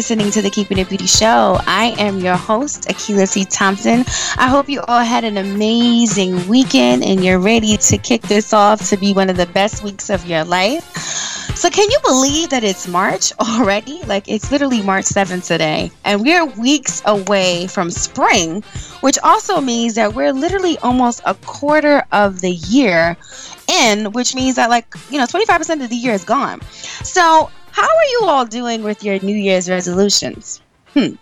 [0.00, 1.58] Listening to the Keeping It Beauty Show.
[1.66, 3.44] I am your host, Akila C.
[3.44, 4.02] Thompson.
[4.38, 8.88] I hope you all had an amazing weekend and you're ready to kick this off
[8.88, 10.84] to be one of the best weeks of your life.
[11.54, 14.00] So, can you believe that it's March already?
[14.04, 18.62] Like, it's literally March 7th today, and we're weeks away from spring,
[19.02, 23.18] which also means that we're literally almost a quarter of the year
[23.68, 26.62] in, which means that, like, you know, 25% of the year is gone.
[27.02, 30.60] So, how are you all doing with your New Year's resolutions?
[30.92, 31.14] Hmm.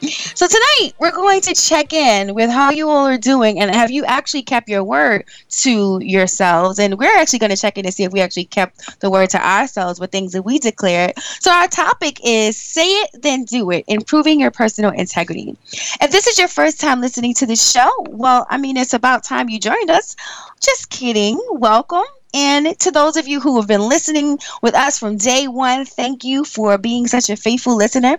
[0.00, 3.90] So tonight we're going to check in with how you all are doing and have
[3.90, 5.24] you actually kept your word
[5.62, 6.78] to yourselves?
[6.78, 9.30] And we're actually going to check in to see if we actually kept the word
[9.30, 11.18] to ourselves with things that we declared.
[11.40, 15.56] So our topic is say it, then do it, improving your personal integrity.
[16.00, 19.24] If this is your first time listening to the show, well, I mean, it's about
[19.24, 20.16] time you joined us.
[20.60, 21.38] Just kidding.
[21.50, 22.04] Welcome.
[22.34, 26.24] And to those of you who have been listening with us from day one, thank
[26.24, 28.18] you for being such a faithful listener.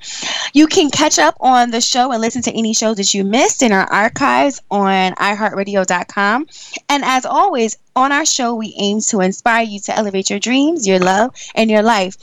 [0.53, 3.61] You can catch up on the show and listen to any shows that you missed
[3.61, 6.47] in our archives on iHeartRadio.com.
[6.89, 10.87] And as always, on our show, we aim to inspire you to elevate your dreams,
[10.87, 12.17] your love, and your life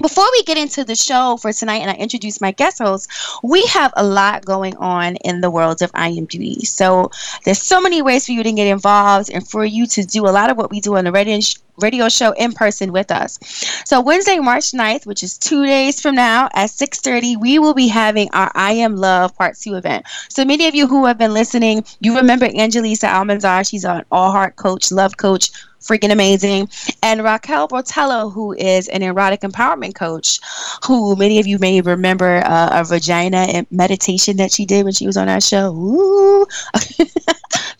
[0.00, 3.10] before we get into the show for tonight and I introduce my guest host,
[3.42, 6.64] we have a lot going on in the world of I Am Beauty.
[6.64, 7.10] So
[7.44, 10.30] there's so many ways for you to get involved and for you to do a
[10.30, 11.38] lot of what we do on the radio,
[11.80, 13.38] radio show in person with us.
[13.84, 17.88] So Wednesday, March 9th, which is two days from now at 6.30, we will be
[17.88, 20.06] having our I Am Love Part 2 event.
[20.28, 23.68] So many of you who have been listening, you remember Angelisa Almanzar.
[23.68, 26.68] She's an all heart coach, love coach, freaking amazing.
[27.02, 30.38] And Raquel Botello, who is an erotic empowerment coach,
[30.86, 35.06] who many of you may remember uh, a vagina meditation that she did when she
[35.06, 36.46] was on our show.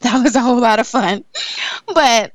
[0.01, 1.25] That was a whole lot of fun.
[1.95, 2.33] But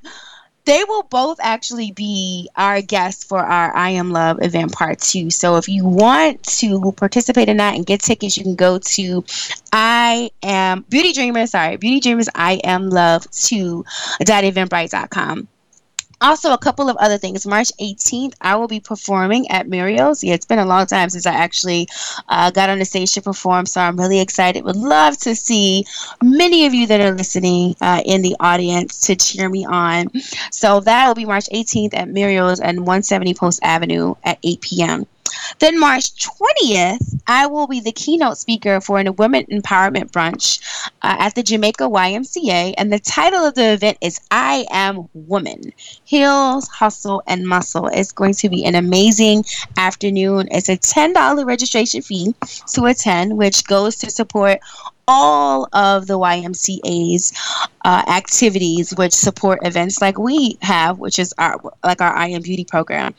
[0.66, 5.30] they will both actually be our guests for our I Am Love event part two.
[5.30, 9.24] So if you want to participate in that and get tickets, you can go to
[9.72, 13.86] I am Beauty Dreamers, sorry, Beauty Dreamers I Am Love to
[14.22, 15.48] eventbrite.com.
[16.26, 17.46] Also, a couple of other things.
[17.46, 20.24] March 18th, I will be performing at Muriel's.
[20.24, 21.88] Yeah, it's been a long time since I actually
[22.28, 24.64] uh, got on the stage to perform, so I'm really excited.
[24.64, 25.86] Would love to see
[26.24, 30.10] many of you that are listening uh, in the audience to cheer me on.
[30.50, 35.06] So that will be March 18th at Muriel's and 170 Post Avenue at 8 p.m.
[35.60, 40.62] Then March 20th, I will be the keynote speaker for a women empowerment brunch
[41.02, 42.74] uh, at the Jamaica YMCA.
[42.78, 47.88] And the title of the event is I Am Woman Heels, Hustle, and Muscle.
[47.88, 49.46] It's going to be an amazing
[49.78, 50.48] afternoon.
[50.52, 52.36] It's a $10 registration fee
[52.74, 54.60] to attend, which goes to support
[55.08, 57.34] all of the YMCA's
[57.84, 62.42] uh, activities, which support events like we have, which is our like our I Am
[62.42, 63.14] Beauty program.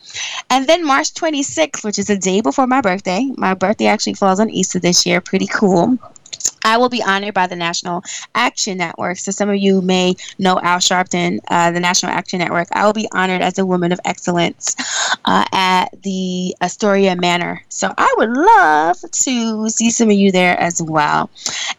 [0.51, 3.31] And then March 26th, which is the day before my birthday.
[3.37, 5.21] My birthday actually falls on Easter this year.
[5.21, 5.99] Pretty cool.
[6.67, 8.03] I will be honored by the National
[8.35, 9.19] Action Network.
[9.19, 12.67] So, some of you may know Al Sharpton, uh, the National Action Network.
[12.73, 14.75] I will be honored as a woman of excellence
[15.25, 17.63] uh, at the Astoria Manor.
[17.69, 21.31] So, I would love to see some of you there as well.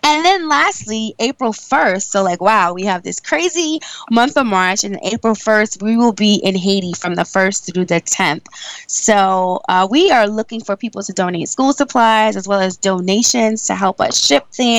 [0.04, 2.04] And then, lastly, April 1st.
[2.04, 6.14] So, like, wow, we have this crazy month of March, and April 1st, we will
[6.14, 8.46] be in Haiti from the 1st through the 10th.
[8.88, 13.66] So, uh, we are looking for people to donate school supplies as well as donations
[13.68, 14.77] to help us ship things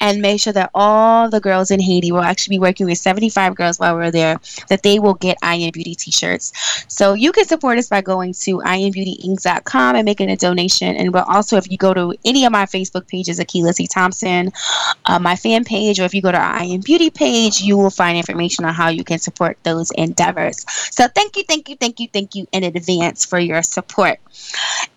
[0.00, 3.54] and made sure that all the girls in Haiti will actually be working with 75
[3.54, 6.52] girls while we're there, that they will get I Am Beauty t shirts.
[6.88, 10.96] So you can support us by going to iambeautyinc.com and making a donation.
[10.96, 13.86] And but also, if you go to any of my Facebook pages, Akila C.
[13.86, 14.52] Thompson,
[15.06, 17.76] uh, my fan page, or if you go to our I Am Beauty page, you
[17.76, 20.64] will find information on how you can support those endeavors.
[20.90, 24.18] So thank you, thank you, thank you, thank you in advance for your support.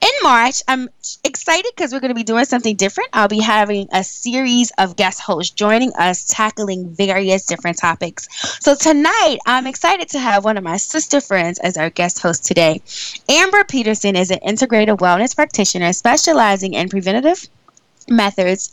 [0.02, 0.90] In March, I'm
[1.24, 3.10] excited because we're going to be doing something different.
[3.14, 8.28] I'll be having a series of guest hosts joining us tackling various different topics.
[8.64, 12.46] So tonight, I'm excited to have one of my sister friends as our guest host
[12.46, 12.82] today.
[13.30, 17.48] Amber Peterson is an integrative wellness practitioner specializing in preventative
[18.10, 18.70] methods,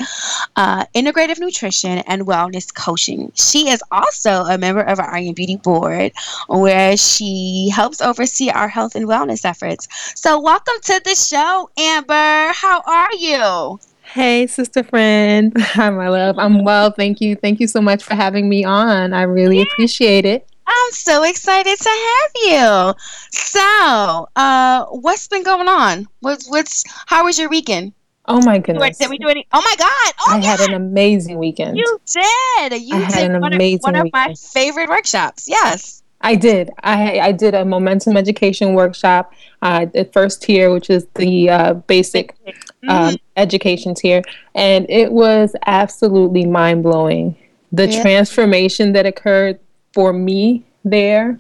[0.57, 3.33] uh, integrative nutrition, and wellness coaching.
[3.35, 6.13] She is also a member of our I Am Beauty Board,
[6.49, 9.89] where she helps oversee our health and wellness efforts.
[10.15, 12.53] So, welcome to the show, Amber.
[12.53, 13.81] How are you?
[14.15, 15.53] Hey, sister friend.
[15.59, 16.39] Hi, my love.
[16.39, 16.93] I'm well.
[16.93, 17.35] Thank you.
[17.35, 19.13] Thank you so much for having me on.
[19.13, 19.65] I really yeah.
[19.65, 20.49] appreciate it.
[20.69, 22.95] I'm so excited to have you.
[23.33, 26.07] So, uh, what's been going on?
[26.21, 27.93] What's what's how was your weekend?
[28.27, 28.99] Oh my goodness!
[28.99, 29.49] Did we do any?
[29.53, 30.15] Oh my god!
[30.21, 31.77] Oh, I had an amazing weekend.
[31.77, 32.81] You did.
[32.83, 35.49] You I did an amazing one of, one of my favorite workshops.
[35.49, 36.04] Yes.
[36.25, 36.71] I did.
[36.83, 39.35] I I did a momentum education workshop.
[39.61, 42.89] Uh, the first tier, which is the uh, basic mm-hmm.
[42.91, 44.23] um, education tier,
[44.55, 47.37] and it was absolutely mind blowing.
[47.73, 48.03] The yeah.
[48.03, 49.61] transformation that occurred
[49.93, 51.39] for me there,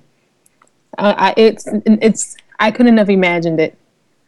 [0.99, 3.79] uh, I, it's it's I couldn't have imagined it.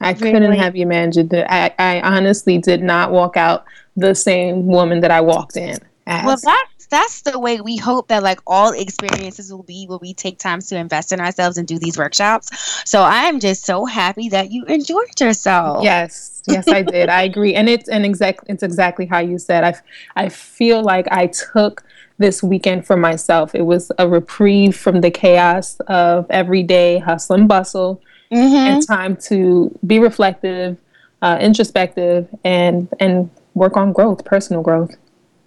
[0.01, 1.47] I couldn't have imagined it.
[1.49, 3.65] I, I honestly did not walk out
[3.97, 5.79] the same woman that I walked in.
[6.07, 6.25] As.
[6.25, 10.15] Well, that's that's the way we hope that like all experiences will be when we
[10.15, 12.49] take time to invest in ourselves and do these workshops.
[12.89, 15.85] So I'm just so happy that you enjoyed yourself.
[15.85, 17.09] Yes, yes, I did.
[17.09, 19.65] I agree, and it's and exactly it's exactly how you said.
[19.65, 19.75] I
[20.17, 21.85] I feel like I took
[22.19, 23.55] this weekend for myself.
[23.55, 28.01] It was a reprieve from the chaos of everyday hustle and bustle
[28.33, 28.55] mm-hmm.
[28.55, 30.79] and time to be reflective,
[31.23, 34.97] uh, introspective, and and work on growth, personal growth.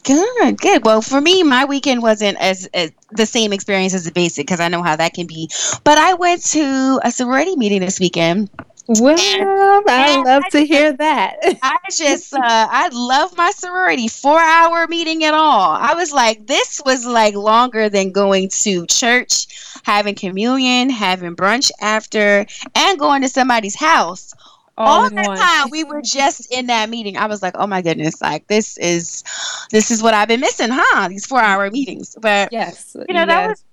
[0.03, 0.85] Good, good.
[0.85, 4.59] Well, for me, my weekend wasn't as, as the same experience as the basic because
[4.59, 5.49] I know how that can be.
[5.83, 8.49] But I went to a sorority meeting this weekend.
[8.87, 11.35] Well, I love I to just, hear that.
[11.61, 14.07] I just, uh, I love my sorority.
[14.07, 15.71] Four hour meeting at all.
[15.79, 19.45] I was like, this was like longer than going to church,
[19.83, 24.33] having communion, having brunch after, and going to somebody's house.
[24.79, 27.17] All, all the time we were just in that meeting.
[27.17, 29.23] I was like, oh my goodness, like this is,
[29.71, 31.09] this is what I've been missing, huh?
[31.09, 32.15] These four hour meetings.
[32.19, 33.27] But yes, you know yes.
[33.27, 33.63] that was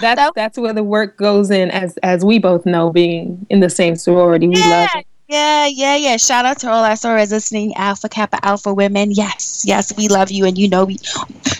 [0.00, 3.60] that's that, that's where the work goes in as as we both know being in
[3.60, 6.92] the same sorority we yeah, love it yeah yeah yeah shout out to all our
[6.92, 10.98] sorors listening alpha kappa alpha women yes yes we love you and you know we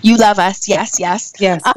[0.03, 1.63] you love us yes yes yes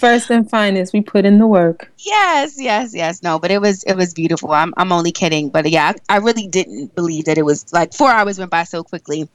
[0.00, 0.92] first and finest.
[0.92, 1.92] We put in the work.
[1.98, 3.22] Yes yes yes.
[3.22, 4.50] No but it was it was beautiful.
[4.52, 5.50] I'm, I'm only kidding.
[5.50, 8.64] But yeah I, I really didn't believe that it was like four hours went by
[8.64, 9.28] so quickly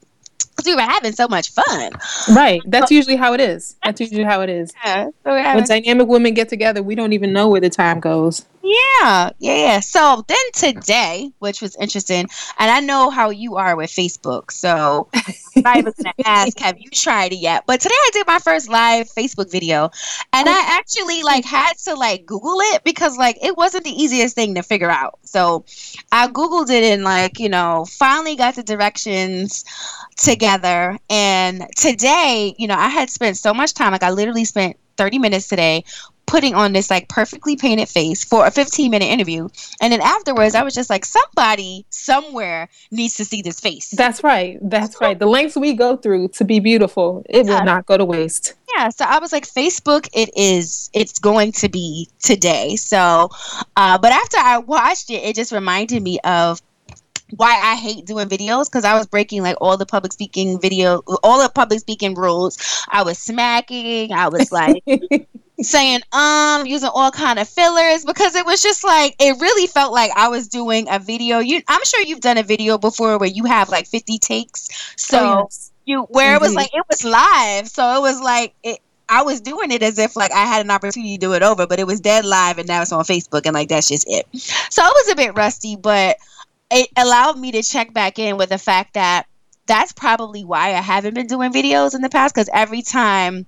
[0.66, 1.92] we were having so much fun.
[2.34, 2.62] Right.
[2.66, 3.76] That's usually how it is.
[3.84, 4.74] That's usually how it is.
[4.84, 5.10] Yeah.
[5.24, 8.46] So when dynamic women get together, we don't even know where the time goes.
[8.66, 9.80] Yeah, yeah, yeah.
[9.80, 12.28] So then today, which was interesting,
[12.58, 15.08] and I know how you are with Facebook, so
[15.66, 17.66] I was gonna ask, have you tried it yet?
[17.68, 19.92] But today I did my first live Facebook video,
[20.34, 24.34] and I actually like had to like Google it because like it wasn't the easiest
[24.34, 25.20] thing to figure out.
[25.26, 25.66] So
[26.12, 29.64] I Googled it and like you know finally got the directions
[30.16, 30.98] together.
[31.10, 35.20] And today, you know, I had spent so much time, like I literally spent 30
[35.20, 35.84] minutes today
[36.25, 39.48] putting on this like perfectly painted face for a 15 minute interview.
[39.82, 43.92] And then afterwards, I was just like, somebody somewhere needs to see this face.
[43.92, 44.58] That's right.
[44.62, 45.18] That's right.
[45.18, 47.60] The lengths we go through to be beautiful, it yeah.
[47.60, 48.54] will not go to waste.
[48.75, 48.89] Yeah.
[48.89, 52.75] So I was like, Facebook, it is, it's going to be today.
[52.75, 53.30] So,
[53.75, 56.62] uh, but after I watched it, it just reminded me of
[57.32, 61.01] why I hate doing videos because I was breaking like all the public speaking video,
[61.24, 62.86] all the public speaking rules.
[62.89, 64.12] I was smacking.
[64.12, 64.84] I was like
[65.62, 69.94] saying um, using all kind of fillers because it was just like it really felt
[69.94, 71.39] like I was doing a video.
[71.39, 74.67] You, I'm sure you've done a video before where you have like 50 takes.
[74.96, 75.72] So oh, yes.
[75.86, 76.36] you where Indeed.
[76.36, 78.79] it was like it was live, so it was like it.
[79.08, 81.67] I was doing it as if like I had an opportunity to do it over,
[81.67, 84.25] but it was dead live and now it's on Facebook and like that's just it.
[84.34, 86.17] So it was a bit rusty, but
[86.75, 89.27] it allowed me to check back in with the fact that
[89.65, 93.46] that's probably why I haven't been doing videos in the past because every time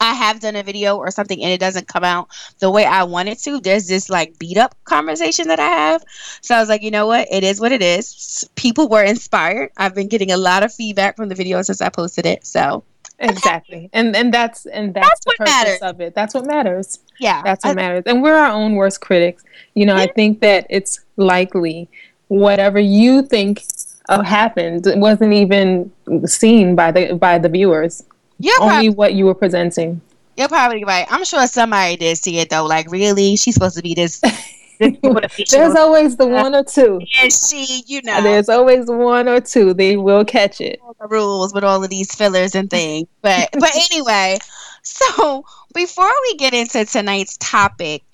[0.00, 3.04] I have done a video or something and it doesn't come out the way I
[3.04, 6.02] want it to, there's this like beat up conversation that I have.
[6.40, 7.28] So I was like, you know what?
[7.30, 8.48] It is what it is.
[8.56, 9.70] People were inspired.
[9.76, 12.46] I've been getting a lot of feedback from the video since I posted it.
[12.46, 12.84] So
[13.18, 15.78] exactly and and that's and that's, that's the purpose matters.
[15.80, 19.00] of it that's what matters yeah that's what I, matters and we're our own worst
[19.00, 19.42] critics
[19.74, 20.02] you know yeah.
[20.02, 21.88] i think that it's likely
[22.28, 23.62] whatever you think
[24.08, 25.90] uh, happened wasn't even
[26.26, 28.04] seen by the by the viewers
[28.38, 30.00] yeah, only what you were presenting.
[30.36, 31.06] You're probably right.
[31.10, 32.66] I'm sure somebody did see it though.
[32.66, 34.20] Like, really, she's supposed to be this.
[34.78, 37.00] There's always the one or two.
[37.22, 39.72] And she, you know, there's always one or two.
[39.72, 40.78] They will catch it.
[41.00, 44.36] the rules with all of these fillers and things, but but anyway.
[44.82, 48.04] So before we get into tonight's topic,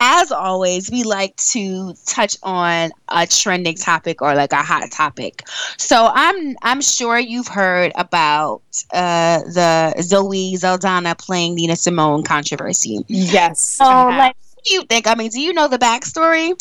[0.00, 5.42] as always, we like to touch on a trending topic or like a hot topic.
[5.76, 8.62] So I'm I'm sure you've heard about
[8.92, 13.04] uh, the Zoe Saldana playing Nina Simone controversy.
[13.08, 13.60] Yes.
[13.60, 15.06] So like, what do you think?
[15.06, 16.60] I mean, do you know the backstory?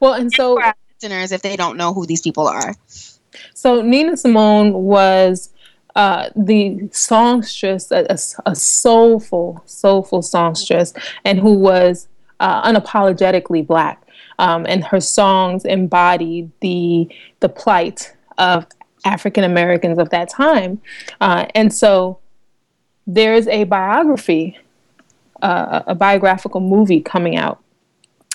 [0.00, 0.60] Well, and so
[1.00, 2.74] listeners, if they don't know who these people are,
[3.54, 5.50] so Nina Simone was
[5.94, 12.08] uh, the songstress, a, a, a, soulful, soulful songstress, and who was
[12.42, 14.02] uh, unapologetically black.
[14.38, 17.08] Um, and her songs embodied the
[17.40, 18.66] the plight of
[19.04, 20.80] African Americans of that time.
[21.20, 22.18] Uh, and so
[23.06, 24.58] there is a biography,
[25.42, 27.62] uh, a biographical movie coming out,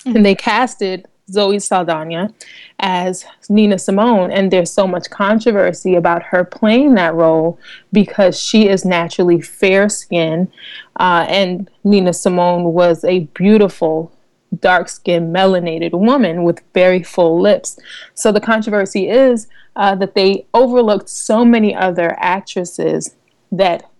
[0.00, 0.16] mm-hmm.
[0.16, 2.32] and they casted Zoe Saldana
[2.78, 7.58] as Nina Simone, and there's so much controversy about her playing that role
[7.92, 10.50] because she is naturally fair skinned,
[10.98, 14.12] uh, and Nina Simone was a beautiful,
[14.60, 17.78] dark skinned, melanated woman with very full lips.
[18.14, 23.14] So the controversy is uh, that they overlooked so many other actresses
[23.52, 23.90] that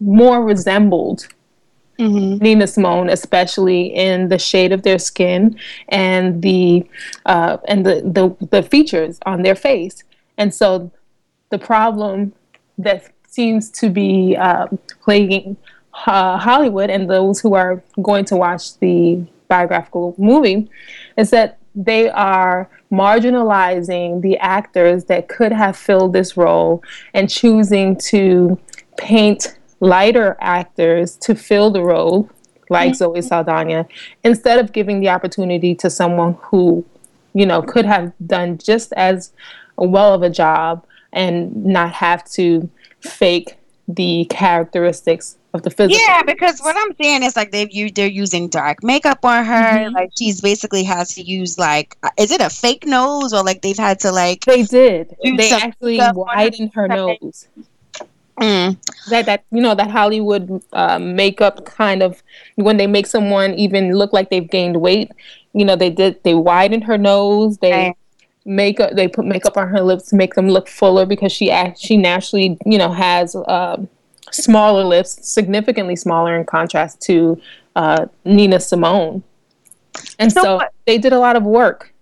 [0.00, 1.28] more resembled
[1.98, 2.42] mm-hmm.
[2.42, 5.58] Nina Simone, especially in the shade of their skin
[5.88, 6.86] and the
[7.26, 10.02] uh, and the, the the features on their face.
[10.38, 10.90] And so,
[11.50, 12.32] the problem
[12.78, 14.66] that seems to be uh,
[15.02, 15.56] plaguing
[16.06, 20.70] uh, Hollywood and those who are going to watch the biographical movie
[21.16, 26.82] is that they are marginalizing the actors that could have filled this role
[27.14, 28.58] and choosing to
[28.98, 32.30] paint lighter actors to fill the role,
[32.70, 32.98] like mm-hmm.
[32.98, 33.86] Zoe Saldana,
[34.22, 36.84] instead of giving the opportunity to someone who,
[37.34, 39.32] you know, could have done just as
[39.76, 42.70] well of a job and not have to
[43.00, 43.56] fake
[43.88, 46.00] the characteristics of the physical.
[46.00, 49.52] Yeah, because what I'm saying is like they've used they're using dark makeup on her.
[49.52, 49.94] Mm-hmm.
[49.94, 53.76] Like she's basically has to use like is it a fake nose or like they've
[53.76, 57.48] had to like they did they actually widen her nose.
[58.40, 58.78] Mm.
[59.10, 62.22] That that you know that Hollywood uh, makeup kind of
[62.56, 65.10] when they make someone even look like they've gained weight,
[65.52, 67.96] you know they did they widen her nose, they okay.
[68.46, 71.50] make up they put makeup on her lips to make them look fuller because she
[71.50, 73.76] act, she naturally you know has uh,
[74.30, 77.40] smaller lips, significantly smaller in contrast to
[77.76, 79.22] uh, Nina Simone,
[80.18, 81.92] and so, so they did a lot of work.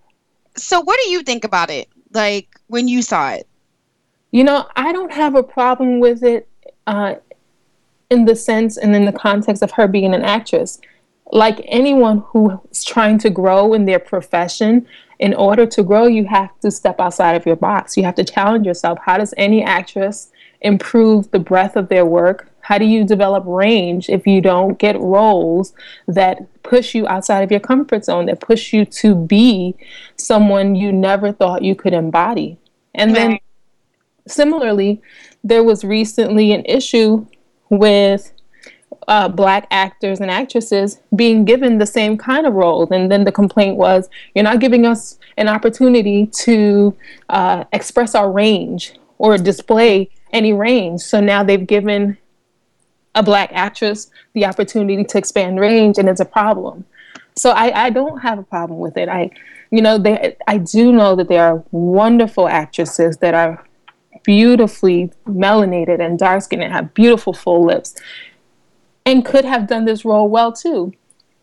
[0.55, 1.89] So what do you think about it?
[2.13, 3.47] Like when you saw it?
[4.31, 6.47] You know, I don't have a problem with it
[6.87, 7.15] uh,
[8.09, 10.79] in the sense and in the context of her being an actress.
[11.33, 14.87] Like anyone who is trying to grow in their profession,
[15.19, 17.95] in order to grow, you have to step outside of your box.
[17.95, 18.99] You have to challenge yourself.
[19.05, 22.49] How does any actress improve the breadth of their work?
[22.61, 25.73] How do you develop range if you don't get roles
[26.07, 29.75] that push you outside of your comfort zone, that push you to be
[30.15, 32.57] someone you never thought you could embody?
[32.93, 33.39] And then
[34.27, 35.01] Similarly,
[35.43, 37.25] there was recently an issue
[37.69, 38.31] with
[39.07, 42.91] uh, black actors and actresses being given the same kind of roles.
[42.91, 46.95] And then the complaint was, you're not giving us an opportunity to
[47.29, 51.01] uh, express our range or display any range.
[51.01, 52.17] So now they've given
[53.15, 56.85] a black actress the opportunity to expand range, and it's a problem.
[57.35, 59.09] So I, I don't have a problem with it.
[59.09, 59.31] I,
[59.71, 63.65] you know, they, I do know that there are wonderful actresses that are
[64.23, 67.95] beautifully melanated and dark skinned and have beautiful full lips
[69.05, 70.93] and could have done this role well too.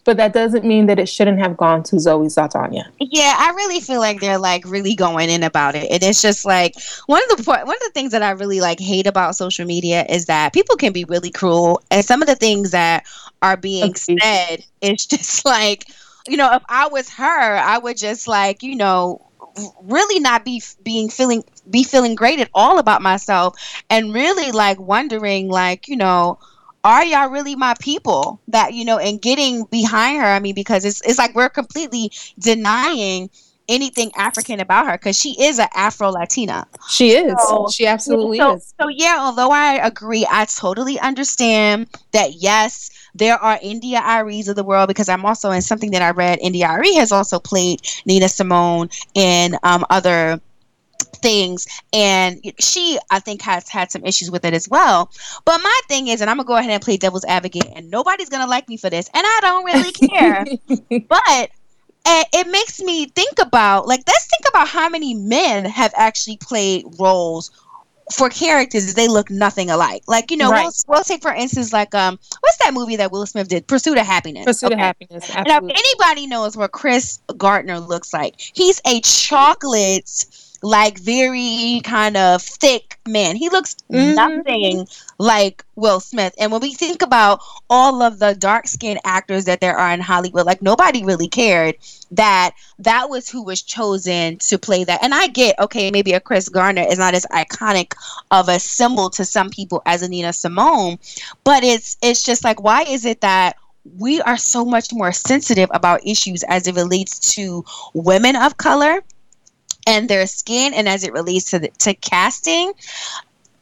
[0.04, 2.90] But that doesn't mean that it shouldn't have gone to Zoe Saldana.
[2.98, 5.90] Yeah, I really feel like they're like really going in about it.
[5.90, 6.72] And it's just like
[7.06, 10.06] one of the one of the things that I really like hate about social media
[10.08, 11.82] is that people can be really cruel.
[11.90, 13.04] And some of the things that
[13.42, 14.16] are being okay.
[14.18, 15.84] said, it's just like,
[16.26, 19.27] you know, if I was her, I would just like, you know,
[19.82, 23.54] really not be being feeling be feeling great at all about myself
[23.90, 26.38] and really like wondering like you know
[26.84, 30.26] are y'all really my people that you know and getting behind her?
[30.26, 33.30] I mean because it's it's like we're completely denying
[33.68, 37.34] anything african about her because she is an afro latina she is.
[37.48, 38.72] So, she absolutely so, is.
[38.80, 42.88] so yeah although i agree i totally understand that yes
[43.18, 46.38] there are India Aries of the world because I'm also in something that I read.
[46.40, 50.40] India Arie has also played Nina Simone and um, other
[51.16, 55.10] things and she i think has had some issues with it as well
[55.44, 58.28] but my thing is and i'm gonna go ahead and play devil's advocate and nobody's
[58.28, 60.44] gonna like me for this and i don't really care
[61.08, 61.50] but
[62.06, 66.36] eh, it makes me think about like let's think about how many men have actually
[66.36, 67.50] played roles
[68.12, 70.02] for characters they look nothing alike.
[70.06, 70.64] Like you know, right.
[70.64, 73.98] we'll, we'll take for instance, like um, what's that movie that Will Smith did, Pursuit
[73.98, 74.44] of Happiness.
[74.44, 74.74] Pursuit okay.
[74.74, 75.30] of Happiness.
[75.34, 75.72] Absolutely.
[75.72, 80.26] if anybody knows what Chris Gardner looks like, he's a chocolate
[80.62, 83.36] like very kind of thick man.
[83.36, 84.14] He looks mm-hmm.
[84.14, 84.86] nothing
[85.18, 86.34] like Will Smith.
[86.38, 90.00] And when we think about all of the dark skinned actors that there are in
[90.00, 91.76] Hollywood, like nobody really cared
[92.10, 95.02] that that was who was chosen to play that.
[95.02, 97.94] And I get, okay, maybe a Chris Gardner is not as iconic
[98.30, 100.98] of a symbol to some people as a Nina Simone,
[101.44, 103.56] but it's it's just like why is it that
[103.98, 109.02] we are so much more sensitive about issues as it relates to women of color
[109.88, 112.72] and their skin and as it relates to the, to casting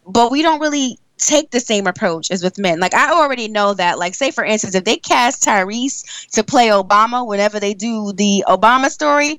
[0.09, 3.73] but we don't really take the same approach as with men like i already know
[3.73, 8.12] that like say for instance if they cast tyrese to play obama whenever they do
[8.14, 9.38] the obama story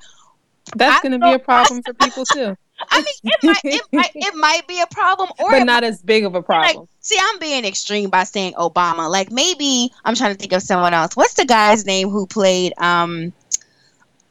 [0.76, 2.56] that's going to be a problem for people too
[2.92, 6.00] I mean, it might, it might, it might be a problem, or but not as
[6.04, 6.78] big of a problem.
[6.78, 9.10] Like, see, I'm being extreme by saying Obama.
[9.10, 11.16] Like maybe I'm trying to think of someone else.
[11.16, 13.34] What's the guy's name who played um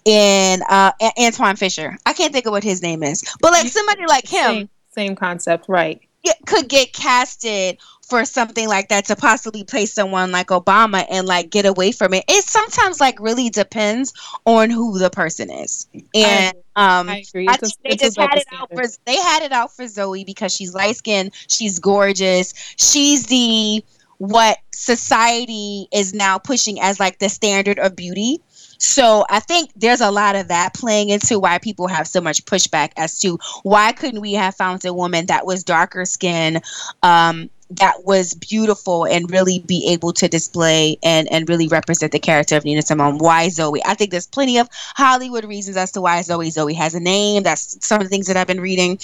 [0.07, 1.99] and uh, Antwone Fisher.
[2.07, 5.17] I can't think of what his name is, but like somebody like him, same, same
[5.17, 6.01] concept, right?
[6.47, 11.51] Could get casted for something like that to possibly play someone like Obama and like
[11.51, 12.25] get away from it.
[12.29, 14.13] It sometimes like really depends
[14.45, 15.87] on who the person is.
[16.15, 17.49] And I um I, agree.
[17.49, 20.25] I think a, they just had it out for they had it out for Zoe
[20.25, 23.85] because she's light skinned, she's gorgeous, she's the
[24.19, 28.41] what society is now pushing as like the standard of beauty.
[28.79, 32.45] So I think there's a lot of that playing into why people have so much
[32.45, 36.61] pushback as to why couldn't we have found a woman that was darker skin,
[37.03, 42.19] um, that was beautiful and really be able to display and and really represent the
[42.19, 43.19] character of Nina Simone.
[43.19, 43.83] Why Zoe?
[43.85, 47.43] I think there's plenty of Hollywood reasons as to why Zoe Zoe has a name.
[47.43, 48.99] That's some of the things that I've been reading.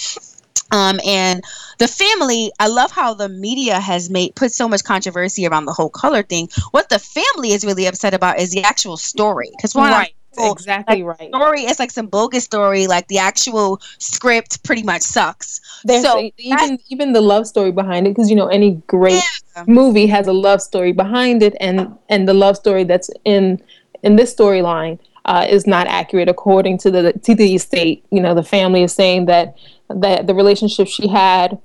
[0.71, 1.43] Um, and
[1.77, 5.73] the family, I love how the media has made put so much controversy around the
[5.73, 6.49] whole color thing.
[6.71, 9.51] What the family is really upset about is the actual story.
[9.55, 10.13] Because right.
[10.37, 11.29] exactly like, right.
[11.29, 12.87] Story it's like some bogus story.
[12.87, 15.61] Like the actual script pretty much sucks.
[15.83, 19.21] There's so a, even even the love story behind it, because you know any great
[19.55, 19.63] yeah.
[19.67, 23.61] movie has a love story behind it, and and the love story that's in
[24.01, 28.05] in this storyline uh, is not accurate according to the to the estate.
[28.11, 29.55] You know, the family is saying that
[29.95, 31.59] that the relationship she had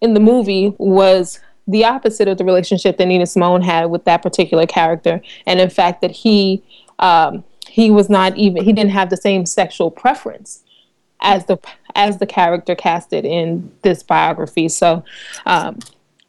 [0.00, 4.22] in the movie was the opposite of the relationship that Nina Simone had with that
[4.22, 6.62] particular character, and in fact that he
[6.98, 10.62] um, he was not even he didn't have the same sexual preference
[11.20, 11.58] as the
[11.94, 14.68] as the character casted in this biography.
[14.68, 15.04] So.
[15.44, 15.78] Um,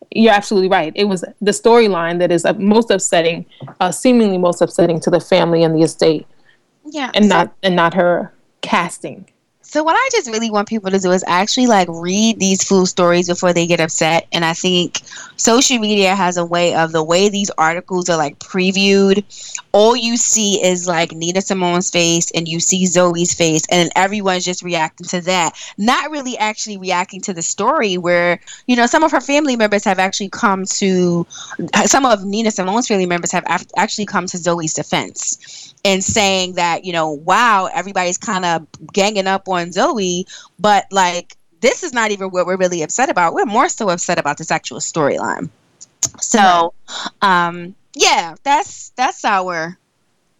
[0.09, 0.93] you're absolutely right.
[0.95, 3.45] It was the storyline that is most upsetting,
[3.81, 6.25] uh, seemingly most upsetting to the family and the estate.
[6.85, 9.29] Yeah, and so- not and not her casting.
[9.69, 12.85] So what I just really want people to do is actually like read these food
[12.85, 14.25] stories before they get upset.
[14.31, 15.01] And I think
[15.35, 19.25] social media has a way of the way these articles are like previewed.
[19.73, 24.45] All you see is like Nina Simone's face and you see Zoe's face and everyone's
[24.45, 25.53] just reacting to that.
[25.77, 29.83] Not really actually reacting to the story where, you know, some of her family members
[29.83, 31.27] have actually come to
[31.85, 33.43] some of Nina Simone's family members have
[33.75, 39.27] actually come to Zoe's defense and saying that, you know, wow, everybody's kind of ganging
[39.27, 40.25] up on Zoe,
[40.59, 43.33] but like this is not even what we're really upset about.
[43.33, 45.49] We're more so upset about this actual storyline.
[46.19, 46.73] So,
[47.21, 49.77] um, yeah, that's that's our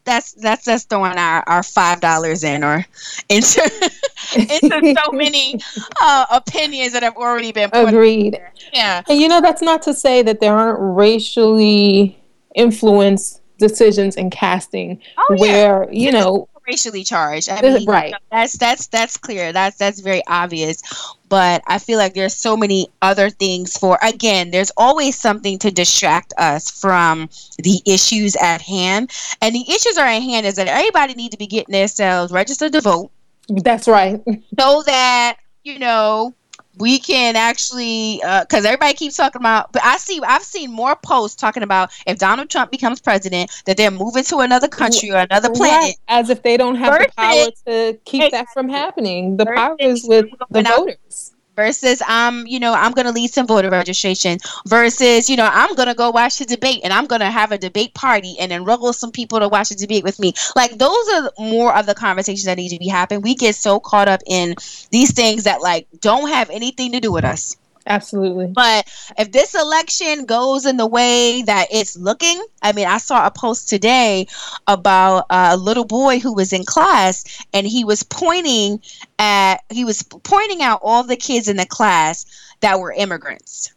[0.08, 2.86] that's that's us throwing our, our five dollars in or
[3.30, 3.62] into
[4.36, 5.60] into so many
[6.02, 8.40] uh, opinions that have already been agreed.
[8.74, 12.20] Yeah, and you know that's not to say that there aren't racially
[12.56, 16.06] influenced decisions in casting oh, where yeah.
[16.06, 17.50] you know racially charged.
[17.50, 18.14] I mean, right.
[18.32, 19.54] That's that's that's clear.
[19.54, 20.82] That's that's very obvious.
[21.30, 25.72] But I feel like there's so many other things for again, there's always something to
[25.72, 29.12] distract us from the issues at hand.
[29.42, 32.74] And the issues are at hand is that everybody need to be getting themselves registered
[32.74, 33.12] to vote.
[33.50, 34.22] That's right.
[34.60, 36.34] So that, you know,
[36.80, 40.96] we can actually because uh, everybody keeps talking about but i see i've seen more
[40.96, 45.18] posts talking about if donald trump becomes president that they're moving to another country or
[45.18, 45.96] another planet.
[46.08, 49.38] As if they don't have the power to keep that from happening.
[49.38, 53.48] The power is with the voters versus I'm, you know, I'm going to lead some
[53.48, 57.22] voter registration versus, you know, I'm going to go watch the debate and I'm going
[57.22, 60.34] to have a debate party and enroll some people to watch the debate with me.
[60.56, 63.24] Like those are more of the conversations that need to be happening.
[63.24, 64.56] We get so caught up in
[64.92, 67.58] these things that like don't have anything to do with us.
[67.88, 68.48] Absolutely.
[68.48, 73.26] But if this election goes in the way that it's looking, I mean, I saw
[73.26, 74.28] a post today
[74.68, 77.24] about a little boy who was in class
[77.54, 78.82] and he was pointing
[79.20, 82.26] at, he was pointing out all the kids in the class
[82.60, 83.74] that were immigrants.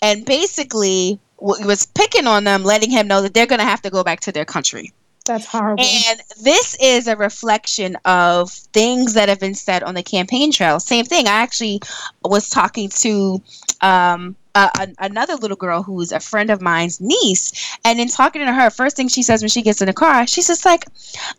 [0.00, 3.90] And basically, was picking on them, letting him know that they're going to have to
[3.90, 4.92] go back to their country.
[5.28, 5.84] That's horrible.
[5.84, 10.80] And this is a reflection of things that have been said on the campaign trail.
[10.80, 11.28] Same thing.
[11.28, 11.80] I actually
[12.24, 13.40] was talking to
[13.82, 17.78] um, Uh, a, another little girl who's a friend of mine's niece.
[17.84, 20.26] And in talking to her, first thing she says when she gets in the car,
[20.26, 20.84] she's just like,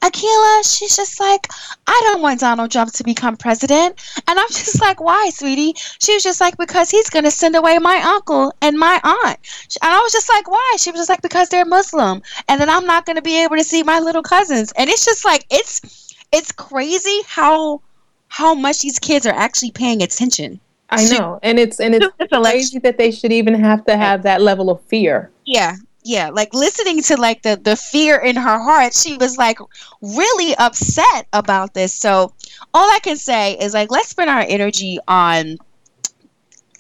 [0.02, 1.46] Akila, she's just like,
[1.86, 4.00] I don't want Donald Trump to become president.
[4.26, 5.74] And I'm just like, why, sweetie?
[6.00, 9.40] She was just like, because he's going to send away my uncle and my aunt.
[9.84, 10.76] And I was just like, why?
[10.80, 12.22] She was just like, because they're Muslim.
[12.48, 14.72] And then I'm not going to be able to see my little cousins.
[14.78, 17.82] And it's just like, it's, it's crazy how,
[18.30, 20.62] how much these kids are actually paying attention.
[20.92, 24.42] I know, and it's and it's crazy that they should even have to have that
[24.42, 25.30] level of fear.
[25.46, 26.30] Yeah, yeah.
[26.30, 29.60] Like listening to like the the fear in her heart, she was like
[30.02, 31.94] really upset about this.
[31.94, 32.34] So
[32.74, 35.58] all I can say is like let's spend our energy on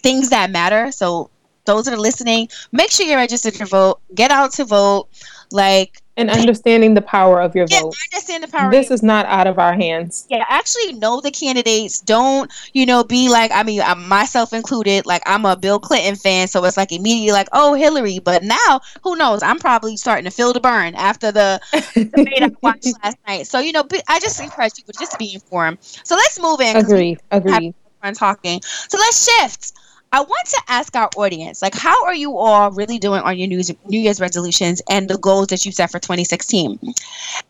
[0.01, 0.91] things that matter.
[0.91, 1.29] So
[1.65, 3.99] those that are listening, make sure you're registered to vote.
[4.15, 5.07] Get out to vote.
[5.51, 7.95] Like and understanding the power of your yeah, vote.
[8.12, 8.69] understand the power.
[8.69, 10.27] This is not out of our hands.
[10.29, 12.01] Yeah, actually know the candidates.
[12.01, 13.03] Don't you know?
[13.03, 15.05] Be like, I mean, I'm myself included.
[15.05, 18.19] Like, I'm a Bill Clinton fan, so it's like immediately like, oh, Hillary.
[18.19, 19.41] But now, who knows?
[19.41, 21.62] I'm probably starting to feel the Bern after the
[21.93, 23.47] debate I watched last night.
[23.47, 25.77] So you know, I just encourage people to just be informed.
[25.81, 26.75] So let's move in.
[26.75, 27.17] Agree.
[27.31, 27.73] Agree.
[28.13, 28.62] Talking.
[28.63, 29.73] So let's shift.
[30.11, 33.47] I want to ask our audience, like, how are you all really doing on your
[33.47, 36.79] New Year's, New Year's resolutions and the goals that you set for 2016?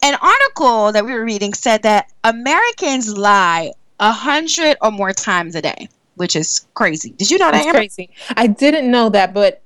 [0.03, 5.55] An article that we were reading said that Americans lie a hundred or more times
[5.55, 7.11] a day, which is crazy.
[7.11, 7.63] Did you know that?
[7.63, 8.09] That's crazy.
[8.35, 9.61] I didn't know that, but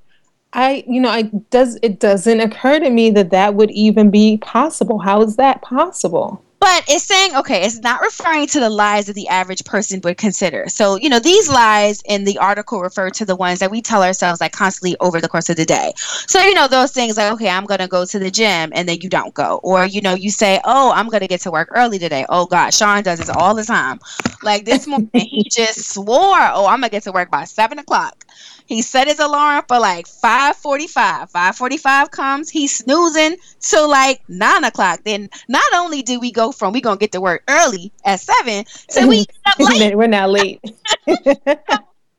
[0.53, 4.37] I, you know, I does it doesn't occur to me that that would even be
[4.37, 4.99] possible.
[4.99, 6.43] How is that possible?
[6.63, 10.17] But it's saying, okay, it's not referring to the lies that the average person would
[10.17, 10.69] consider.
[10.69, 14.01] So, you know, these lies in the article refer to the ones that we tell
[14.01, 15.91] ourselves like constantly over the course of the day.
[15.97, 18.87] So, you know, those things like, okay, I'm going to go to the gym and
[18.87, 19.59] then you don't go.
[19.61, 22.25] Or, you know, you say, oh, I'm going to get to work early today.
[22.29, 23.99] Oh, God, Sean does this all the time.
[24.41, 27.77] Like this morning, he just swore, oh, I'm going to get to work by seven
[27.77, 28.23] o'clock.
[28.65, 31.31] He set his alarm for like 5:45.
[31.31, 35.01] 5:45 comes, he's snoozing till like nine o'clock.
[35.03, 38.65] Then not only do we go from we gonna get to work early at seven,
[38.89, 39.25] so we
[39.59, 39.95] late.
[39.95, 40.61] We're now late.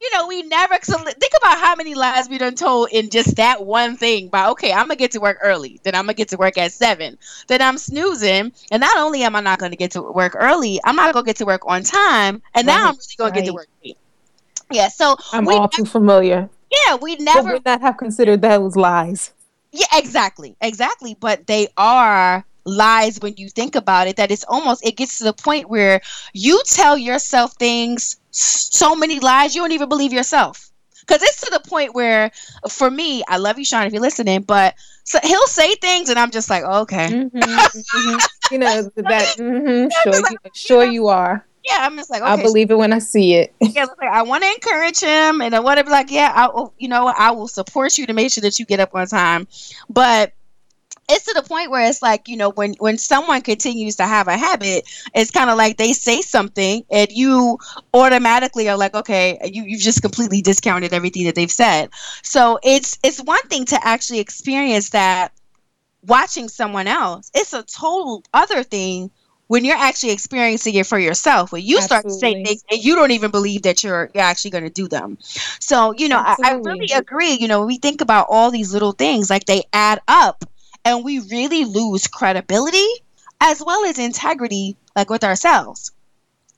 [0.04, 3.36] you know, we never so think about how many lies we done told in just
[3.36, 4.28] that one thing.
[4.28, 6.72] By okay, I'm gonna get to work early, then I'm gonna get to work at
[6.72, 10.78] seven, then I'm snoozing, and not only am I not gonna get to work early,
[10.84, 12.74] I'm not gonna get to work on time, and right.
[12.74, 13.34] now I'm really gonna right.
[13.40, 13.98] get to work late.
[14.70, 16.48] Yeah, so I'm all too familiar.
[16.86, 19.32] Yeah, we never would not have considered those lies.
[19.72, 21.16] Yeah, exactly, exactly.
[21.18, 24.16] But they are lies when you think about it.
[24.16, 26.00] That it's almost it gets to the point where
[26.32, 30.70] you tell yourself things, so many lies you don't even believe yourself.
[31.00, 32.30] Because it's to the point where,
[32.70, 36.18] for me, I love you, Sean, if you're listening, but so he'll say things, and
[36.18, 38.54] I'm just like, okay, mm-hmm, mm-hmm.
[38.54, 39.36] you know that.
[39.36, 42.30] Mm-hmm, sure, like, you, sure you are yeah, I'm just like, okay.
[42.30, 43.54] I believe it when I see it.
[43.60, 46.66] yeah, like, I want to encourage him, and I want to be like, yeah, I,
[46.78, 49.48] you know, I will support you to make sure that you get up on time.
[49.88, 50.34] But
[51.08, 54.28] it's to the point where it's like, you know, when when someone continues to have
[54.28, 57.58] a habit, it's kind of like they say something, and you
[57.94, 61.90] automatically are like, okay, you you've just completely discounted everything that they've said.
[62.22, 65.32] So it's it's one thing to actually experience that
[66.06, 67.30] watching someone else.
[67.34, 69.10] It's a total other thing
[69.46, 72.10] when you're actually experiencing it for yourself, when you Absolutely.
[72.10, 74.88] start saying things and you don't even believe that you're, you're actually going to do
[74.88, 75.18] them.
[75.60, 77.32] So, you know, I, I, really agree.
[77.32, 80.44] You know, we think about all these little things, like they add up
[80.84, 82.88] and we really lose credibility
[83.40, 85.92] as well as integrity, like with ourselves.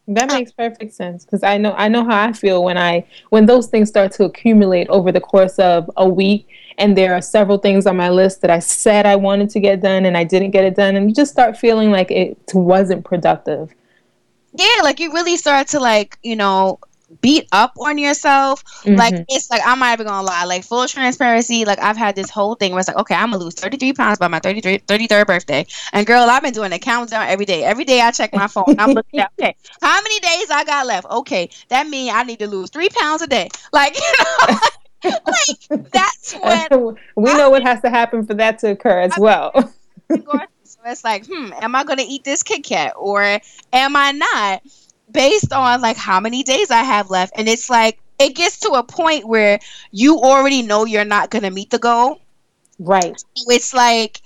[0.08, 3.04] That uh, makes perfect sense because I know I know how I feel when I
[3.30, 6.46] when those things start to accumulate over the course of a week
[6.78, 9.80] and there are several things on my list that I said I wanted to get
[9.80, 13.04] done and I didn't get it done and you just start feeling like it wasn't
[13.04, 13.74] productive.
[14.52, 16.78] Yeah, like you really start to like, you know,
[17.20, 18.64] beat up on yourself.
[18.64, 18.96] Mm-hmm.
[18.96, 20.44] Like it's like I'm not even gonna lie.
[20.44, 23.42] Like full transparency, like I've had this whole thing where it's like, okay, I'm gonna
[23.42, 25.66] lose 33 pounds by my 33, 33rd birthday.
[25.92, 27.64] And girl, I've been doing a countdown every day.
[27.64, 28.76] Every day I check my phone.
[28.78, 31.06] I'm looking at okay, how many days I got left?
[31.10, 33.48] Okay, that means I need to lose three pounds a day.
[33.72, 34.58] Like you know.
[35.10, 39.52] Like that's when we know what has to happen for that to occur as well.
[40.10, 43.22] so it's like, hmm, am I gonna eat this Kit Kat or
[43.72, 44.62] am I not?
[45.10, 47.32] based on like how many days I have left.
[47.36, 49.58] And it's like it gets to a point where
[49.90, 52.20] you already know you're not going to meet the goal.
[52.78, 53.16] Right.
[53.48, 54.20] It's like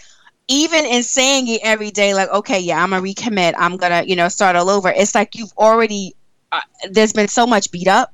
[0.48, 3.54] even in saying it every day, like, okay, yeah, I'm gonna recommit.
[3.56, 4.88] I'm gonna, you know, start all over.
[4.90, 6.14] It's like you've already.
[6.52, 8.12] Uh, there's been so much beat up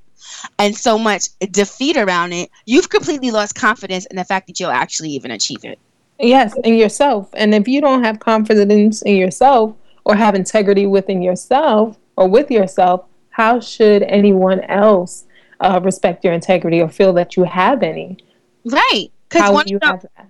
[0.58, 2.50] and so much defeat around it.
[2.64, 5.78] You've completely lost confidence in the fact that you'll actually even achieve it.
[6.18, 7.28] Yes, in yourself.
[7.34, 12.50] And if you don't have confidence in yourself or have integrity within yourself, or with
[12.50, 15.24] yourself, how should anyone else
[15.60, 18.18] uh, respect your integrity or feel that you have any?
[18.64, 19.08] Right.
[19.28, 20.28] Because you have that?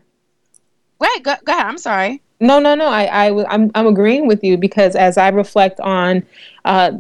[1.01, 1.19] Right.
[1.23, 1.67] Go, go ahead.
[1.67, 2.23] I'm sorry.
[2.39, 2.87] No, no, no.
[2.87, 6.25] I, I, I'm, I'm agreeing with you because as I reflect on
[6.65, 6.93] uh,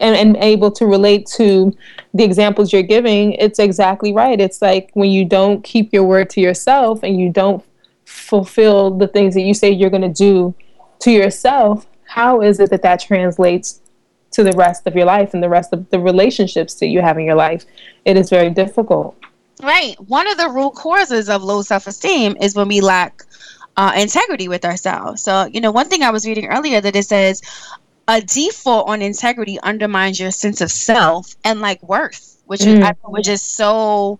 [0.00, 1.76] and, and able to relate to
[2.14, 4.40] the examples you're giving, it's exactly right.
[4.40, 7.64] It's like when you don't keep your word to yourself and you don't
[8.04, 10.54] fulfill the things that you say you're going to do
[11.00, 13.80] to yourself, how is it that that translates
[14.30, 17.18] to the rest of your life and the rest of the relationships that you have
[17.18, 17.64] in your life,
[18.04, 19.16] it is very difficult.
[19.62, 19.96] Right.
[20.06, 23.24] One of the root causes of low self esteem is when we lack
[23.78, 25.22] uh, integrity with ourselves.
[25.22, 27.40] So, you know, one thing I was reading earlier that it says
[28.08, 32.82] a default on integrity undermines your sense of self and like worth, which mm.
[32.82, 34.18] is which is so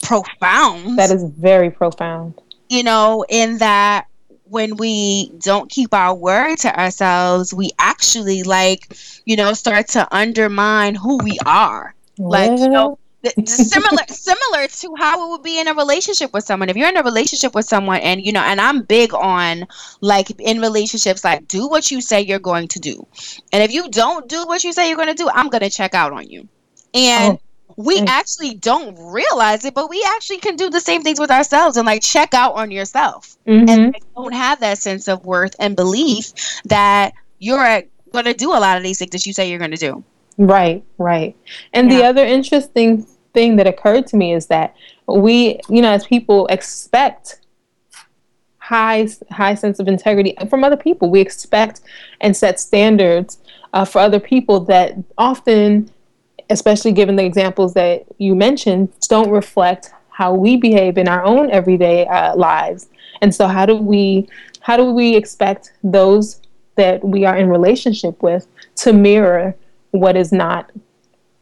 [0.00, 0.96] profound.
[0.96, 2.40] That is very profound.
[2.68, 4.06] You know, in that
[4.44, 10.06] when we don't keep our word to ourselves, we actually like, you know, start to
[10.14, 11.94] undermine who we are.
[12.16, 12.98] Like, you know,
[13.44, 16.68] similar similar to how it would be in a relationship with someone.
[16.68, 19.66] If you're in a relationship with someone and you know, and I'm big on
[20.00, 23.06] like in relationships like do what you say you're going to do.
[23.52, 25.70] And if you don't do what you say you're going to do, I'm going to
[25.70, 26.48] check out on you.
[26.94, 27.40] And oh
[27.76, 31.76] we actually don't realize it, but we actually can do the same things with ourselves
[31.76, 33.68] and like check out on yourself mm-hmm.
[33.68, 36.32] and don't have that sense of worth and belief
[36.64, 39.70] that you're going to do a lot of these things that you say you're going
[39.70, 40.02] to do.
[40.38, 41.36] Right, right.
[41.72, 41.98] And yeah.
[41.98, 43.02] the other interesting
[43.34, 44.74] thing that occurred to me is that
[45.06, 47.40] we, you know, as people expect
[48.58, 51.10] high high sense of integrity from other people.
[51.10, 51.80] We expect
[52.20, 53.38] and set standards
[53.72, 55.90] uh, for other people that often
[56.50, 61.50] especially given the examples that you mentioned, don't reflect how we behave in our own
[61.50, 62.88] everyday uh, lives.
[63.20, 64.28] And so, how do we
[64.60, 66.40] how do we expect those
[66.76, 68.46] that we are in relationship with
[68.76, 69.54] to mirror
[69.90, 70.70] what is not?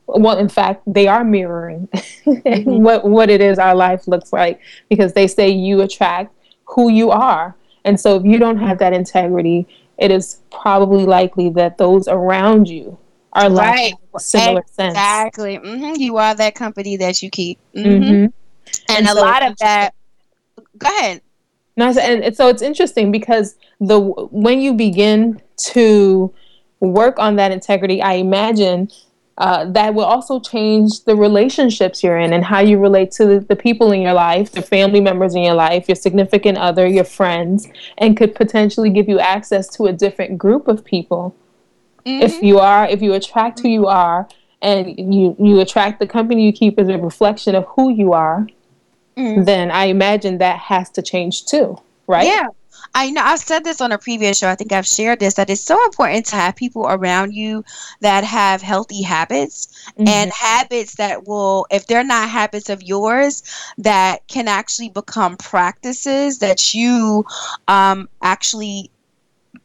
[0.06, 1.88] Well, in fact, they are mirroring
[2.26, 2.82] mm-hmm.
[2.82, 6.32] what what it is our life looks like because they say you attract
[6.64, 7.56] who you are.
[7.84, 9.66] And so, if you don't have that integrity,
[9.98, 12.98] it is probably likely that those around you
[13.32, 13.94] are right.
[14.18, 14.74] similar exactly.
[14.74, 14.92] sense.
[14.92, 15.58] Exactly.
[15.58, 16.00] Mm-hmm.
[16.00, 17.58] You are that company that you keep.
[17.74, 17.88] Mm-hmm.
[17.88, 18.14] Mm-hmm.
[18.14, 18.32] And,
[18.88, 19.94] and, a so lot of that.
[20.78, 21.20] Go ahead.
[21.76, 25.40] No, and so it's interesting because the when you begin
[25.72, 26.32] to
[26.80, 28.90] work on that integrity, I imagine
[29.38, 33.40] uh, that will also change the relationships you're in and how you relate to the,
[33.40, 37.04] the, people in your life, the family members in your life, your significant other, your
[37.04, 41.36] friends, and could potentially give you access to a different group of people
[42.06, 42.22] Mm-hmm.
[42.22, 44.28] If you are, if you attract who you are,
[44.62, 48.46] and you you attract the company you keep as a reflection of who you are,
[49.16, 49.42] mm-hmm.
[49.42, 52.26] then I imagine that has to change too, right?
[52.26, 52.46] Yeah.
[52.94, 54.48] I know I've said this on a previous show.
[54.48, 57.64] I think I've shared this that it's so important to have people around you
[58.00, 60.08] that have healthy habits mm-hmm.
[60.08, 63.42] and habits that will, if they're not habits of yours,
[63.78, 67.24] that can actually become practices that you
[67.68, 68.90] um, actually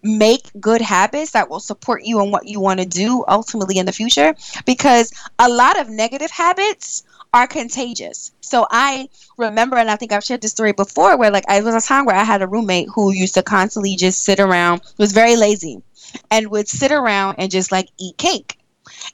[0.03, 3.85] make good habits that will support you in what you want to do ultimately in
[3.85, 4.33] the future
[4.65, 8.31] because a lot of negative habits are contagious.
[8.41, 11.75] So I remember, and I think I've shared this story before, where like I was
[11.75, 15.13] a time where I had a roommate who used to constantly just sit around, was
[15.13, 15.81] very lazy,
[16.29, 18.57] and would sit around and just like eat cake.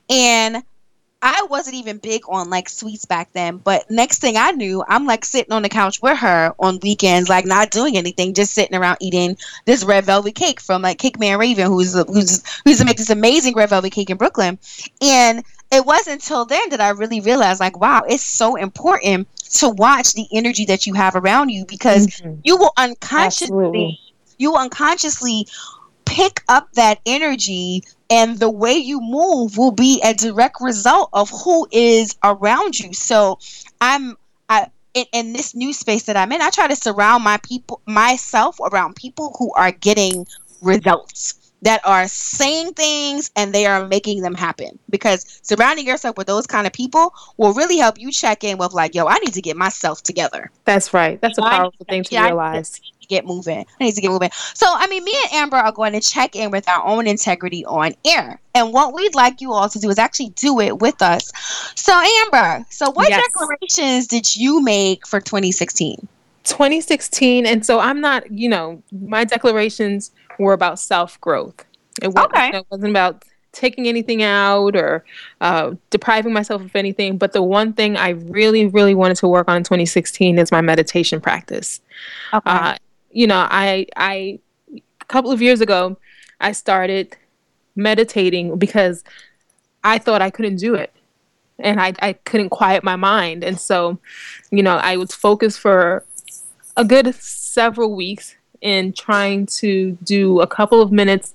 [0.09, 0.63] And
[1.21, 5.05] I wasn't even big on like sweets back then, but next thing I knew, I'm
[5.05, 8.77] like sitting on the couch with her on weekends, like not doing anything, just sitting
[8.77, 12.97] around eating this red velvet cake from like Cake Man Raven, who's who's who's make
[12.97, 14.59] this amazing red velvet cake in Brooklyn.
[15.01, 19.27] And it wasn't until then that I really realized, like, wow, it's so important
[19.59, 22.39] to watch the energy that you have around you because mm-hmm.
[22.43, 23.99] you will unconsciously, Absolutely.
[24.37, 25.47] you will unconsciously
[26.05, 31.29] pick up that energy and the way you move will be a direct result of
[31.29, 32.93] who is around you.
[32.93, 33.39] So
[33.81, 34.15] I'm
[34.47, 37.81] I in, in this new space that I'm in, I try to surround my people
[37.85, 40.25] myself around people who are getting
[40.61, 46.27] results that are saying things and they are making them happen because surrounding yourself with
[46.27, 49.33] those kind of people will really help you check in with like yo i need
[49.33, 53.65] to get myself together that's right that's a powerful thing to realize get moving.
[53.79, 54.29] I need to get moving.
[54.53, 57.65] So, I mean, me and Amber are going to check in with our own integrity
[57.65, 58.39] on air.
[58.53, 61.31] And what we'd like you all to do is actually do it with us.
[61.75, 63.23] So, Amber, so what yes.
[63.25, 66.07] declarations did you make for 2016?
[66.43, 67.45] 2016.
[67.45, 71.65] And so I'm not, you know, my declarations were about self growth.
[72.01, 72.57] It, wasn't, okay.
[72.57, 75.03] it wasn't about taking anything out or
[75.41, 77.17] uh, depriving myself of anything.
[77.17, 80.61] But the one thing I really, really wanted to work on in 2016 is my
[80.61, 81.81] meditation practice.
[82.33, 82.49] Okay.
[82.49, 82.75] Uh,
[83.11, 84.39] you know, I I
[84.75, 85.97] a couple of years ago
[86.39, 87.17] I started
[87.75, 89.03] meditating because
[89.83, 90.93] I thought I couldn't do it.
[91.59, 93.43] And I, I couldn't quiet my mind.
[93.43, 93.97] And so,
[94.51, 96.05] you know, I was focused for
[96.75, 101.33] a good several weeks in trying to do a couple of minutes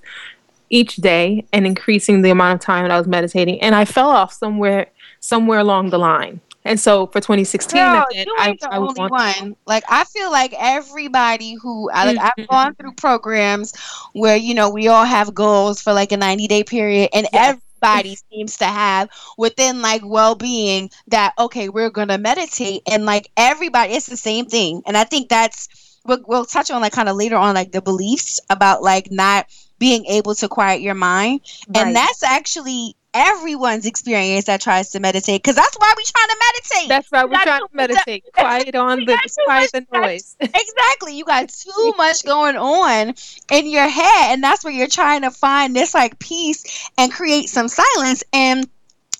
[0.69, 3.61] each day and increasing the amount of time that I was meditating.
[3.61, 4.87] And I fell off somewhere
[5.19, 6.41] somewhere along the line.
[6.65, 9.55] And so for 2016, Girl, I, you ain't the I only one.
[9.65, 12.41] Like I feel like everybody who I like mm-hmm.
[12.41, 13.73] I've gone through programs
[14.13, 17.57] where you know we all have goals for like a 90 day period, and yes.
[17.81, 23.29] everybody seems to have within like well being that okay we're gonna meditate, and like
[23.35, 25.67] everybody it's the same thing, and I think that's
[26.05, 29.47] we'll, we'll touch on like kind of later on like the beliefs about like not
[29.79, 31.85] being able to quiet your mind, right.
[31.85, 36.37] and that's actually everyone's experience that tries to meditate because that's why we're trying to
[36.39, 36.89] meditate.
[36.89, 38.23] That's why we're trying to meditate.
[38.33, 40.35] quiet on the quiet the noise.
[40.39, 41.13] exactly.
[41.23, 43.13] You got too much going on
[43.51, 47.49] in your head, and that's where you're trying to find this like peace and create
[47.49, 48.23] some silence.
[48.33, 48.67] And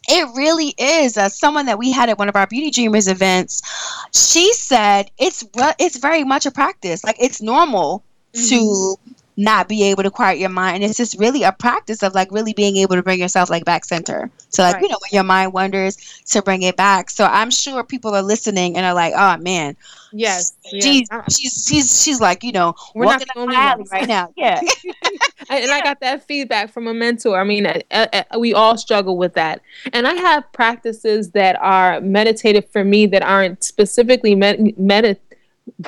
[0.10, 3.62] it really is uh, someone that we had at one of our beauty dreamers events
[4.14, 5.44] she said it's
[5.80, 8.50] it's very much a practice like it's normal mm-hmm.
[8.50, 8.98] to
[9.38, 10.76] not be able to quiet your mind.
[10.76, 13.66] And it's just really a practice of like really being able to bring yourself like
[13.66, 14.30] back center.
[14.50, 14.84] So like, right.
[14.84, 17.10] you know, when your mind wanders to bring it back.
[17.10, 19.76] So I'm sure people are listening and are like, oh man.
[20.12, 20.54] Yes.
[20.70, 24.32] She's she's she's she's like, you know, We're not the alley right now.
[24.36, 24.62] Yeah.
[25.58, 27.40] and I got that feedback from a mentor.
[27.40, 29.62] I mean, uh, uh, we all struggle with that.
[29.92, 35.22] And I have practices that are meditative for me that aren't specifically med- meditative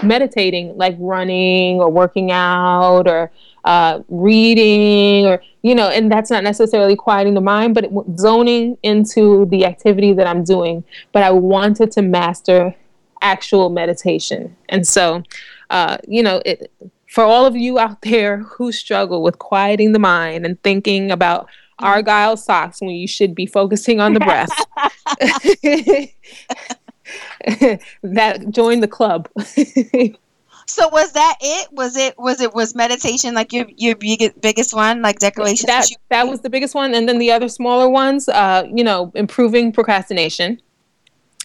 [0.04, 3.32] meditating, like running or working out or
[3.66, 7.86] uh, reading or you know and that's not necessarily quieting the mind but
[8.18, 12.76] zoning into the activity that i'm doing but i wanted to master
[13.22, 15.24] actual meditation and so
[15.72, 16.72] uh, you know it,
[17.16, 21.48] for all of you out there who struggle with quieting the mind and thinking about
[21.80, 24.50] argyle socks when you should be focusing on the breath
[28.04, 29.30] that join the club.
[30.68, 31.72] so was that it?
[31.72, 35.68] Was it was it was meditation like your your big, biggest one, like declaration?
[35.68, 39.14] That that was the biggest one, and then the other smaller ones, uh, you know,
[39.16, 40.60] improving procrastination.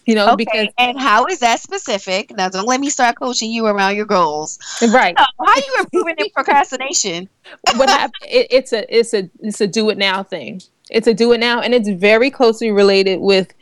[0.05, 0.35] You know, okay.
[0.37, 2.35] because and how is that specific?
[2.35, 4.57] Now, don't let me start coaching you around your goals.
[4.81, 5.17] Right?
[5.17, 7.29] how are you improving in procrastination?
[7.75, 8.29] what happened?
[8.29, 10.61] It, it's a it's a it's a do it now thing.
[10.89, 13.53] It's a do it now, and it's very closely related with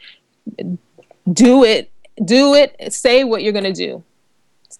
[1.31, 1.91] do it
[2.23, 4.03] do it say what you're going to do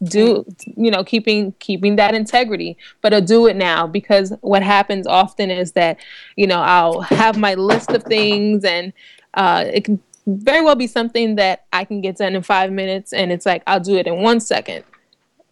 [0.04, 0.46] do
[0.78, 5.50] you know keeping keeping that integrity but i'll do it now because what happens often
[5.50, 5.98] is that
[6.36, 8.94] you know i'll have my list of things and
[9.36, 10.02] uh, it can
[10.38, 13.64] very well be something that i can get done in five minutes and it's like
[13.68, 14.84] i'll do it in one second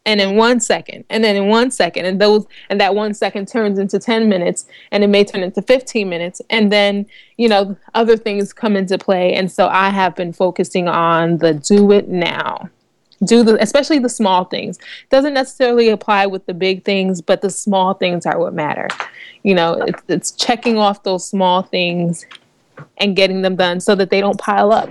[0.08, 3.48] and in one second and then in one second and those and that one second
[3.48, 7.76] turns into 10 minutes and it may turn into 15 minutes and then you know
[7.94, 12.08] other things come into play and so i have been focusing on the do it
[12.08, 12.70] now.
[13.26, 14.78] Do the especially the small things.
[15.10, 18.88] Doesn't necessarily apply with the big things but the small things are what matter.
[19.44, 22.26] You know it's, it's checking off those small things
[22.98, 24.90] and getting them done so that they don't pile up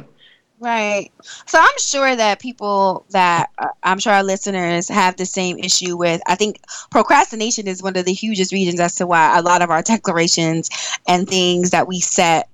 [0.58, 1.12] Right.
[1.44, 5.98] So I'm sure that people that uh, I'm sure our listeners have the same issue
[5.98, 6.22] with.
[6.26, 9.70] I think procrastination is one of the hugest reasons as to why a lot of
[9.70, 10.70] our declarations
[11.06, 12.48] and things that we set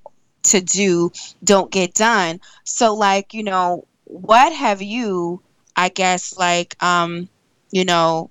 [0.44, 1.12] to do
[1.44, 2.40] don't get done.
[2.64, 5.40] So like, you know, what have you
[5.76, 7.28] I guess like um,
[7.70, 8.30] you know,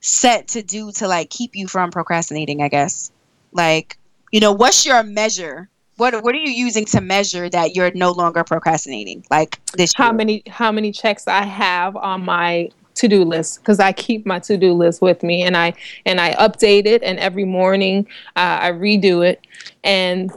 [0.00, 3.10] set to do to like keep you from procrastinating, I guess?
[3.50, 3.98] Like,
[4.30, 8.12] you know, what's your measure what what are you using to measure that you're no
[8.12, 9.24] longer procrastinating?
[9.30, 10.14] Like this how year?
[10.14, 14.72] many how many checks I have on my to-do list because I keep my to-do
[14.72, 18.06] list with me and I and I update it and every morning
[18.36, 19.46] uh, I redo it
[19.84, 20.30] and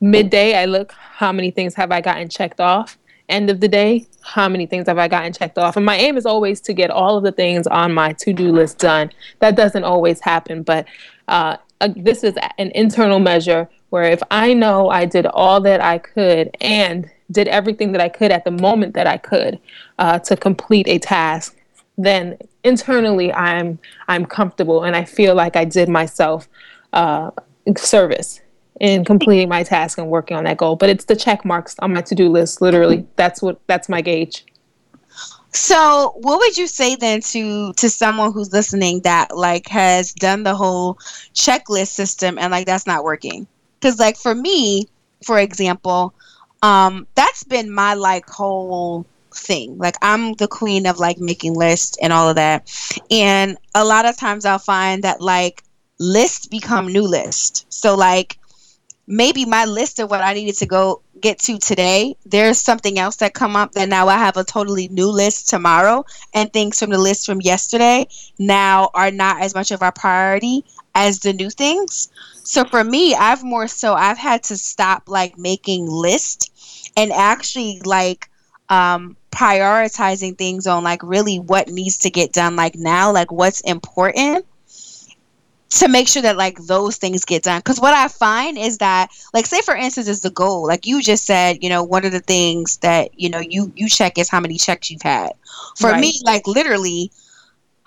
[0.00, 2.98] midday I look how many things have I gotten checked off
[3.28, 6.16] end of the day how many things have I gotten checked off and my aim
[6.16, 9.10] is always to get all of the things on my to-do list done
[9.40, 10.86] that doesn't always happen but
[11.28, 15.80] uh, uh, this is an internal measure where if I know I did all that
[15.80, 19.60] I could and did everything that I could at the moment that I could
[19.98, 21.56] uh, to complete a task,
[21.98, 23.78] then internally I'm
[24.08, 26.48] I'm comfortable and I feel like I did myself
[26.92, 27.30] uh,
[27.76, 28.40] service
[28.80, 30.76] in completing my task and working on that goal.
[30.76, 32.60] But it's the check marks on my to do list.
[32.62, 34.44] Literally, that's what that's my gauge.
[35.52, 40.44] So, what would you say then to to someone who's listening that like has done
[40.44, 40.94] the whole
[41.34, 43.46] checklist system and like that's not working?
[43.80, 44.86] Cuz like for me,
[45.24, 46.14] for example,
[46.62, 49.78] um that's been my like whole thing.
[49.78, 52.68] Like I'm the queen of like making lists and all of that.
[53.10, 55.62] And a lot of times I'll find that like
[56.00, 57.66] lists become new lists.
[57.70, 58.38] So like
[59.10, 63.16] maybe my list of what I needed to go get to today, there's something else
[63.16, 66.90] that come up that now I have a totally new list tomorrow and things from
[66.90, 68.06] the list from yesterday
[68.38, 72.08] now are not as much of our priority as the new things.
[72.44, 77.80] So for me, I've more so I've had to stop like making lists and actually
[77.84, 78.30] like
[78.68, 83.60] um prioritizing things on like really what needs to get done like now, like what's
[83.62, 84.46] important
[85.70, 87.60] to make sure that like those things get done.
[87.60, 90.66] Because what i find is that like say for instance is the goal.
[90.66, 93.88] Like you just said you know one of the things that you know you you
[93.88, 95.32] check is how many checks you've had.
[95.78, 96.00] For right.
[96.00, 97.10] me like literally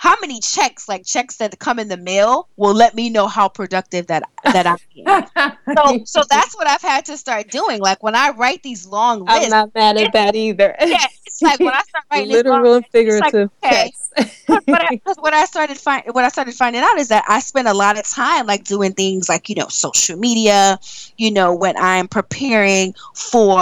[0.03, 3.47] how many checks like checks that come in the mail will let me know how
[3.47, 4.75] productive that that i
[5.37, 5.57] am.
[5.77, 7.79] So so that's what i've had to start doing.
[7.79, 10.75] Like when i write these long lists i'm not mad at that either.
[10.81, 15.33] yeah it's like when i start writing literal and figurative like, okay, Because what, what,
[15.33, 18.05] I started find what I started finding out is that I spend a lot of
[18.05, 20.79] time like doing things like you know social media,
[21.15, 23.55] you know when I'm preparing for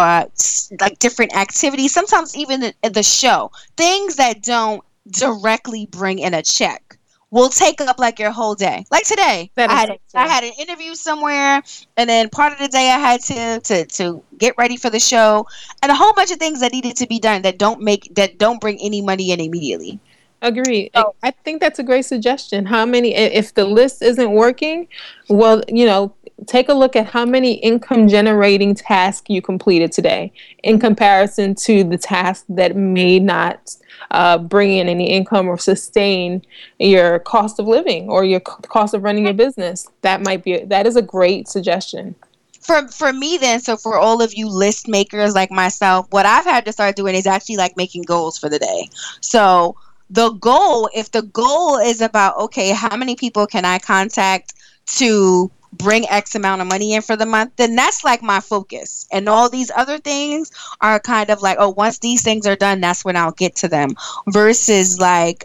[0.80, 6.42] like different activities, sometimes even the, the show, things that don't directly bring in a
[6.42, 6.98] check
[7.32, 8.86] will take up like your whole day.
[8.92, 11.64] Like today, I had, I had an interview somewhere,
[11.98, 15.00] and then part of the day I had to to to get ready for the
[15.00, 15.48] show,
[15.82, 18.38] and a whole bunch of things that needed to be done that don't make that
[18.38, 20.00] don't bring any money in immediately.
[20.44, 20.90] Agree.
[20.96, 22.66] So, I think that's a great suggestion.
[22.66, 24.88] How many, if the list isn't working,
[25.30, 26.16] well, you know,
[26.48, 30.34] take a look at how many income generating tasks you completed today
[30.64, 33.76] in comparison to the tasks that may not
[34.12, 36.42] uh, bring in any income or sustain
[36.80, 39.90] your cost of living or your cost of running your business.
[40.02, 42.16] That might be, that is a great suggestion
[42.62, 46.46] for for me then so for all of you list makers like myself what i've
[46.46, 48.88] had to start doing is actually like making goals for the day
[49.20, 49.76] so
[50.12, 54.54] the goal, if the goal is about, okay, how many people can I contact
[54.98, 59.08] to bring X amount of money in for the month, then that's like my focus.
[59.12, 60.52] And all these other things
[60.82, 63.68] are kind of like, oh, once these things are done, that's when I'll get to
[63.68, 63.96] them
[64.28, 65.44] versus like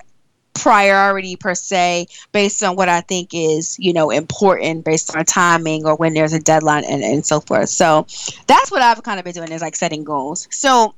[0.54, 5.86] priority per se based on what I think is, you know, important based on timing
[5.86, 7.68] or when there's a deadline and, and so forth.
[7.68, 8.06] So
[8.46, 10.48] that's what I've kind of been doing is like setting goals.
[10.50, 10.94] So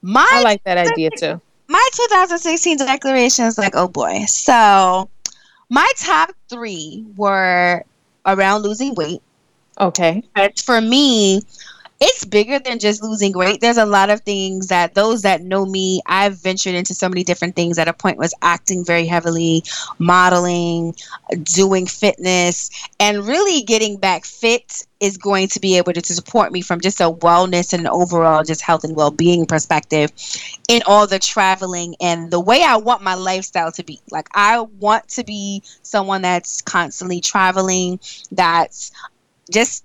[0.00, 4.24] my I like that idea too my 2016 declaration is like, oh boy.
[4.26, 5.08] So
[5.70, 7.84] my top three were
[8.26, 9.22] around losing weight.
[9.80, 10.22] Okay.
[10.34, 11.42] But for me,
[12.06, 13.62] it's bigger than just losing weight.
[13.62, 17.24] There's a lot of things that those that know me, I've ventured into so many
[17.24, 17.78] different things.
[17.78, 19.64] At a point, was acting very heavily,
[19.98, 20.94] modeling,
[21.44, 26.60] doing fitness, and really getting back fit is going to be able to, support me
[26.60, 30.12] from just a wellness and an overall just health and well-being perspective
[30.68, 33.98] in all the traveling and the way I want my lifestyle to be.
[34.10, 37.98] Like I want to be someone that's constantly traveling,
[38.30, 38.92] that's
[39.50, 39.84] just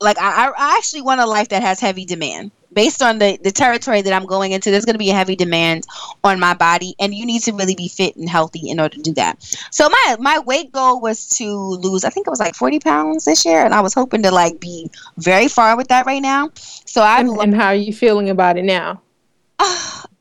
[0.00, 3.50] like I, I actually want a life that has heavy demand based on the, the
[3.50, 5.86] territory that I'm going into, there's going to be a heavy demand
[6.22, 9.02] on my body, and you need to really be fit and healthy in order to
[9.02, 9.42] do that.
[9.70, 13.24] So my my weight goal was to lose, I think it was like 40 pounds
[13.24, 16.50] this year, and I was hoping to like be very far with that right now.
[16.54, 19.02] So I and, and how are you feeling about it now?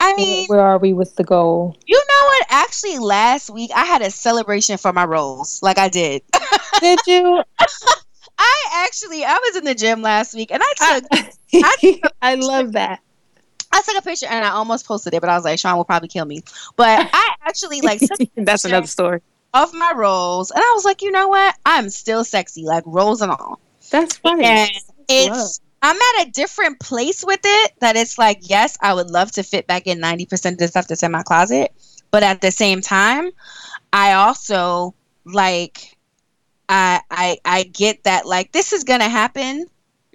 [0.01, 1.77] I mean, where are we with the goal?
[1.85, 2.45] You know what?
[2.49, 5.61] Actually, last week I had a celebration for my rolls.
[5.61, 6.21] Like I did.
[6.79, 7.43] did you?
[8.39, 12.11] I actually I was in the gym last week and I took I, I, took
[12.21, 13.01] I love that.
[13.71, 15.85] I took a picture and I almost posted it, but I was like, Sean will
[15.85, 16.41] probably kill me.
[16.75, 18.01] But I actually like
[18.35, 19.21] that's another story
[19.53, 21.55] of my rolls, and I was like, you know what?
[21.65, 23.59] I'm still sexy, like rolls and all.
[23.91, 24.45] That's funny.
[24.45, 24.71] And
[25.09, 27.73] it's I'm at a different place with it.
[27.79, 30.87] That it's like, yes, I would love to fit back in 90% of the stuff
[30.87, 31.73] that's in my closet,
[32.11, 33.31] but at the same time,
[33.91, 34.93] I also
[35.25, 35.97] like
[36.69, 39.65] I I I get that like this is gonna happen.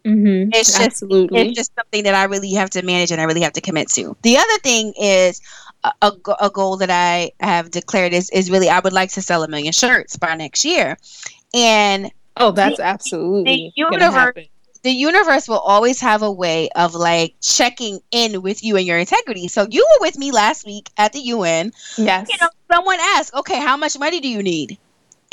[0.04, 0.50] Mm-hmm.
[0.52, 1.40] It's just Absolutely.
[1.40, 3.88] it's just something that I really have to manage and I really have to commit
[3.90, 4.16] to.
[4.22, 5.40] The other thing is
[5.82, 9.22] a, a, a goal that I have declared is is really I would like to
[9.22, 10.96] sell a million shirts by next year,
[11.52, 14.48] and oh, that's the- absolutely the universe-
[14.82, 18.98] the universe will always have a way of like checking in with you and your
[18.98, 19.48] integrity.
[19.48, 21.72] So you were with me last week at the UN.
[21.96, 22.28] Yes.
[22.30, 24.76] You know, someone asked, "Okay, how much money do you need?"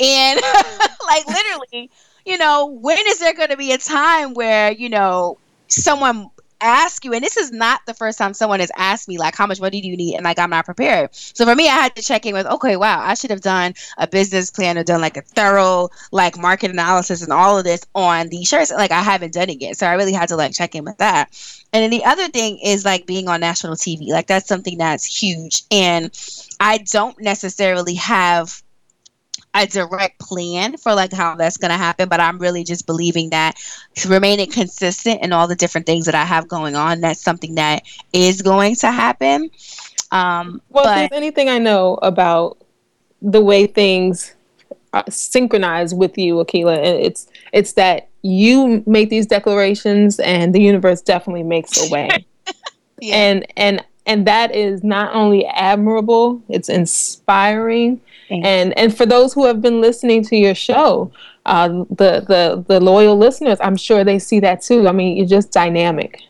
[0.00, 0.40] And
[1.06, 1.90] like literally,
[2.24, 5.38] you know, when is there going to be a time where you know
[5.68, 6.30] someone
[6.62, 9.46] ask you and this is not the first time someone has asked me like how
[9.46, 10.14] much money do you need?
[10.14, 11.10] And like i'm not prepared.
[11.12, 13.74] So for me i had to check in with okay wow i should have done
[13.98, 17.84] a business plan or done like a thorough like market analysis and all of this
[17.94, 19.76] on these shirts like i haven't done it yet.
[19.76, 21.30] So i really had to like check in with that.
[21.72, 25.04] And then the other thing is like being on national tv like that's something that's
[25.04, 25.64] huge.
[25.70, 26.16] And
[26.60, 28.62] i don't necessarily have
[29.54, 33.30] a direct plan for like how that's going to happen but i'm really just believing
[33.30, 33.54] that
[34.08, 37.82] remaining consistent in all the different things that i have going on that's something that
[38.12, 39.50] is going to happen
[40.12, 42.58] um Well, if there's anything I know about
[43.20, 44.34] the way things
[44.92, 50.60] uh, synchronize with you, Akila, and it's it's that you make these declarations, and the
[50.60, 52.08] universe definitely makes a way.
[53.00, 58.00] yeah, and and and that is not only admirable; it's inspiring.
[58.28, 58.46] Thanks.
[58.46, 61.12] And and for those who have been listening to your show,
[61.46, 64.88] uh, the the the loyal listeners, I'm sure they see that too.
[64.88, 66.20] I mean, you're just dynamic,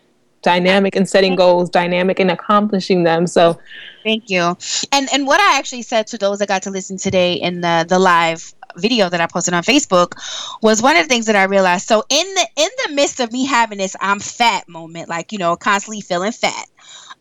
[0.43, 3.27] dynamic in setting goals, dynamic in accomplishing them.
[3.27, 3.59] So
[4.03, 4.57] Thank you.
[4.91, 7.87] And and what I actually said to those that got to listen today in the
[7.89, 10.15] the live video that I posted on Facebook
[10.63, 11.87] was one of the things that I realized.
[11.87, 15.39] So in the in the midst of me having this I'm fat moment, like you
[15.39, 16.67] know, constantly feeling fat,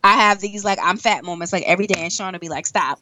[0.04, 2.66] I have these like I'm fat moments like every day, and Sean will be like,
[2.66, 3.00] "Stop."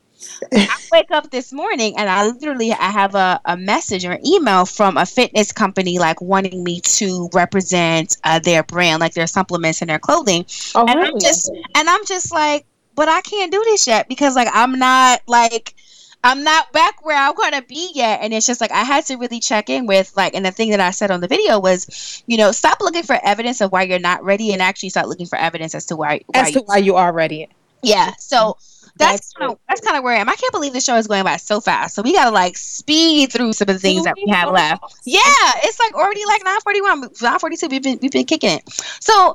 [0.52, 4.66] I wake up this morning and I literally I have a, a message or email
[4.66, 9.80] from a fitness company like wanting me to represent uh, their brand, like their supplements
[9.80, 10.44] and their clothing
[10.74, 11.12] oh, and really?
[11.12, 14.78] I'm just and I'm just like, but I can't do this yet because like I'm
[14.78, 15.74] not like
[16.22, 18.20] I'm not back where I want to be yet.
[18.22, 20.70] And it's just like I had to really check in with like, and the thing
[20.70, 23.84] that I said on the video was, you know, stop looking for evidence of why
[23.84, 26.20] you're not ready, and actually start looking for evidence as to why.
[26.26, 27.48] why as to why you are ready.
[27.82, 28.12] yeah.
[28.18, 28.90] So mm-hmm.
[28.96, 30.28] that's That's kind of that's kind of where I am.
[30.28, 31.94] I can't believe the show is going by so fast.
[31.94, 34.82] So we gotta like speed through some of the things that we have left.
[35.04, 35.20] Yeah,
[35.62, 37.68] it's like already like 941, 942.
[37.68, 38.70] We've been we've been kicking it.
[39.00, 39.34] So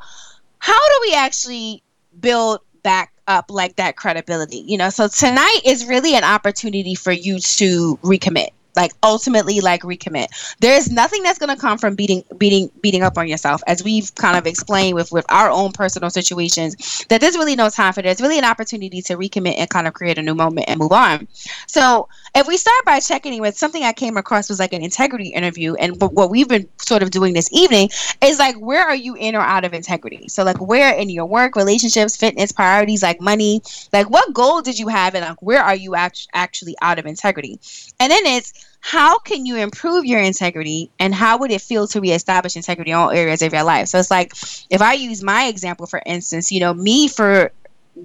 [0.60, 1.82] how do we actually
[2.20, 4.64] build back up like that credibility?
[4.66, 8.50] You know, so tonight is really an opportunity for you to recommit.
[8.76, 10.28] Like ultimately like recommit.
[10.60, 14.38] There's nothing that's gonna come from beating beating beating up on yourself, as we've kind
[14.38, 18.22] of explained with with our own personal situations, that there's really no time for this.
[18.22, 21.28] Really an opportunity to recommit and kind of create a new moment and move on.
[21.68, 24.84] So if we start by checking in with something I came across was like an
[24.84, 27.90] integrity interview, and what we've been sort of doing this evening
[28.22, 30.28] is like, where are you in or out of integrity?
[30.28, 33.62] So like, where in your work, relationships, fitness, priorities, like money,
[33.94, 37.06] like what goal did you have, and like where are you act- actually out of
[37.06, 37.60] integrity?
[38.00, 42.00] And then it's how can you improve your integrity, and how would it feel to
[42.00, 43.88] reestablish integrity in all areas of your life?
[43.88, 44.32] So it's like,
[44.70, 47.52] if I use my example for instance, you know, me for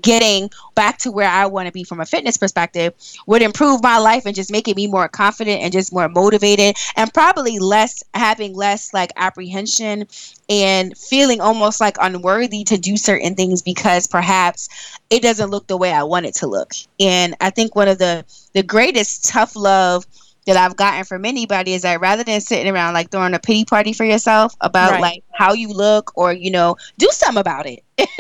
[0.01, 2.95] getting back to where I want to be from a fitness perspective
[3.27, 7.13] would improve my life and just making me more confident and just more motivated and
[7.13, 10.07] probably less having less like apprehension
[10.49, 14.69] and feeling almost like unworthy to do certain things because perhaps
[15.11, 16.73] it doesn't look the way I want it to look.
[16.99, 18.25] And I think one of the
[18.55, 20.07] the greatest tough love
[20.47, 23.65] that I've gotten from anybody is that rather than sitting around like throwing a pity
[23.65, 25.01] party for yourself about Right.
[25.01, 27.83] like how you look or you know do something about it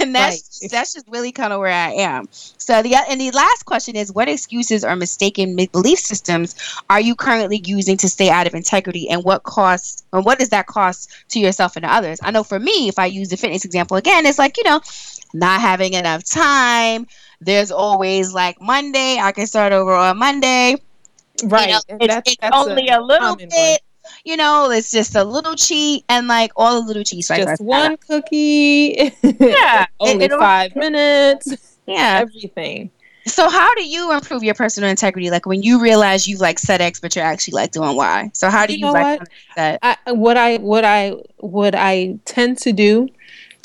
[0.00, 0.70] and that's Right.
[0.70, 2.28] that's just really kind of where I am.
[2.30, 6.54] So the and the last question is, what excuses or mistaken belief systems
[6.90, 10.50] are you currently using to stay out of integrity, and what costs and what does
[10.50, 12.18] that cost to yourself and to others?
[12.22, 14.80] I know for me, if I use the fitness example again, it's like you know,
[15.32, 17.06] not having enough time.
[17.40, 19.18] There's always like Monday.
[19.18, 20.76] I can start over on Monday.
[21.44, 21.68] Right.
[21.68, 23.48] You know, it's, that's- it's that's only a, little common one.
[23.50, 23.80] bit.
[24.24, 27.28] You know, it's just a little cheat, and like all the little cheats.
[27.30, 29.12] Like Just one cookie.
[29.22, 29.86] Yeah.
[30.00, 31.76] Only It- five minutes.
[31.86, 32.18] Yeah.
[32.22, 32.90] Everything.
[33.26, 35.28] So how do you improve your personal integrity?
[35.30, 38.30] Like when you realize you've like set X, but you're actually like doing Y.
[38.32, 39.28] So how do You you, know like what?
[39.56, 39.78] that?
[39.82, 43.08] I, what I what I what I tend to do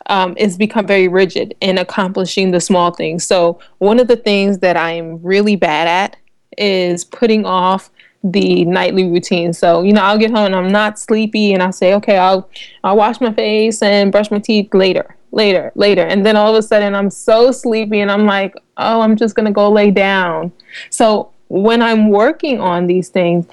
[0.08, 3.26] um, is become very rigid in accomplishing the small things.
[3.26, 6.18] So one of the things that I'm really bad at
[6.58, 7.90] is putting off
[8.24, 9.54] the nightly routine.
[9.54, 12.50] So you know, I'll get home and I'm not sleepy, and I'll say, okay, I'll
[12.84, 15.16] I'll wash my face and brush my teeth later.
[15.34, 16.04] later, later.
[16.04, 19.36] And then all of a sudden I'm so sleepy and I'm like, oh, I'm just
[19.36, 20.52] going to go lay down.
[20.92, 23.48] So when I'm working on these things,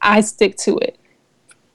[0.00, 0.96] I stick to it.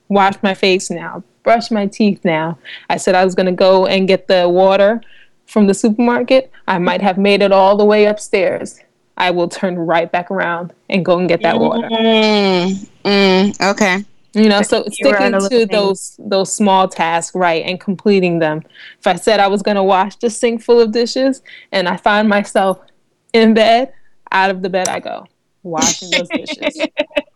[0.08, 2.58] Wash my face now, brush my teeth now.
[2.90, 5.02] I said I was going to go and get the water
[5.48, 6.50] from the supermarket.
[6.68, 8.80] I might have made it all the way upstairs.
[9.18, 11.88] I will turn right back around and go and get that water.
[11.90, 14.04] Mm, mm, okay.
[14.34, 18.64] You know, so sticking to those those small tasks, right, and completing them.
[19.00, 21.42] If I said I was going to wash the sink full of dishes,
[21.72, 22.82] and I find myself
[23.32, 23.94] in bed,
[24.34, 25.26] out of the bed I go,
[25.64, 26.86] washing those dishes.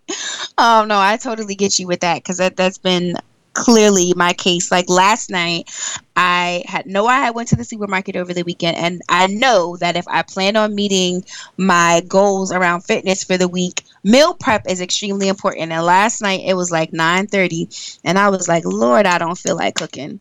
[0.58, 3.16] oh no, I totally get you with that because that that's been
[3.60, 4.72] clearly my case.
[4.72, 5.70] Like last night,
[6.16, 9.98] I had no I went to the supermarket over the weekend and I know that
[9.98, 11.26] if I plan on meeting
[11.58, 15.72] my goals around fitness for the week, meal prep is extremely important.
[15.72, 19.58] And last night it was like 9:30 and I was like, "Lord, I don't feel
[19.58, 20.20] like cooking."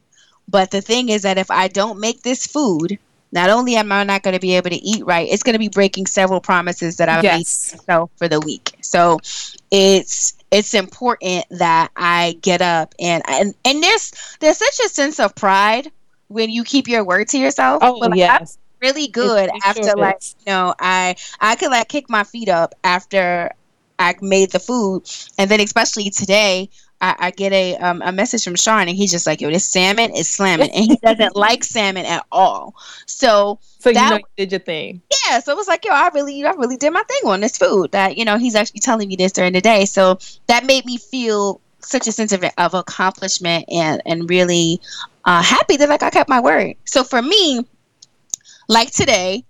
[0.49, 2.99] But the thing is that if I don't make this food,
[3.31, 5.59] not only am I not going to be able to eat right, it's going to
[5.59, 7.73] be breaking several promises that I've yes.
[7.73, 8.73] made myself for the week.
[8.81, 9.21] So
[9.71, 15.21] it's it's important that I get up and and and there's there's such a sense
[15.21, 15.91] of pride
[16.29, 17.83] when you keep your word to yourself.
[17.83, 18.59] Oh but, like, yes.
[18.81, 23.53] really good after like you know I I could like kick my feet up after
[23.99, 25.03] I made the food
[25.39, 26.71] and then especially today
[27.01, 29.65] I, I, get a um, a message from Sean, and he's just like, "Yo, this
[29.65, 32.75] salmon is slamming," and he doesn't like salmon at all.
[33.07, 35.03] So, so that, you know you did your thing.
[35.27, 37.57] Yeah, so it was like, "Yo, I really, I really did my thing on this
[37.57, 40.19] food." That you know, he's actually telling me this during the day, so
[40.49, 44.81] that made me feel such a sense of, of accomplishment and and really
[45.25, 46.77] uh, happy that like I kept my word.
[46.85, 47.65] So for me,
[48.69, 49.45] like today,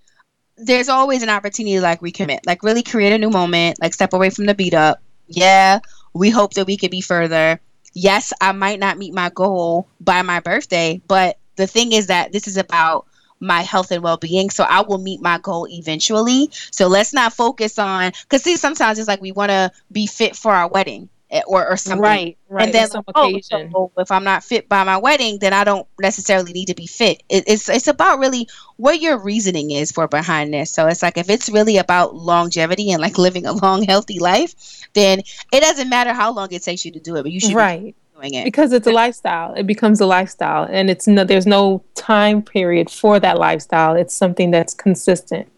[0.57, 4.12] there's always an opportunity to like recommit, like really create a new moment, like step
[4.12, 5.01] away from the beat up.
[5.26, 5.80] Yeah,
[6.18, 7.60] we hope that we could be further.
[7.94, 12.32] Yes, I might not meet my goal by my birthday, but the thing is that
[12.32, 13.06] this is about
[13.40, 17.78] my health and well-being so i will meet my goal eventually so let's not focus
[17.78, 21.42] on because see sometimes it's like we want to be fit for our wedding Eh,
[21.46, 24.96] or, or something right, right and then oh, so if i'm not fit by my
[24.96, 28.48] wedding then i don't necessarily need to be fit it, it's it's about really
[28.78, 32.90] what your reasoning is for behind this so it's like if it's really about longevity
[32.92, 34.54] and like living a long healthy life
[34.94, 35.20] then
[35.52, 37.94] it doesn't matter how long it takes you to do it, but you should right.
[38.14, 38.44] doing it.
[38.44, 39.54] Because it's a lifestyle.
[39.54, 43.94] It becomes a lifestyle and it's no there's no time period for that lifestyle.
[43.94, 45.48] It's something that's consistent.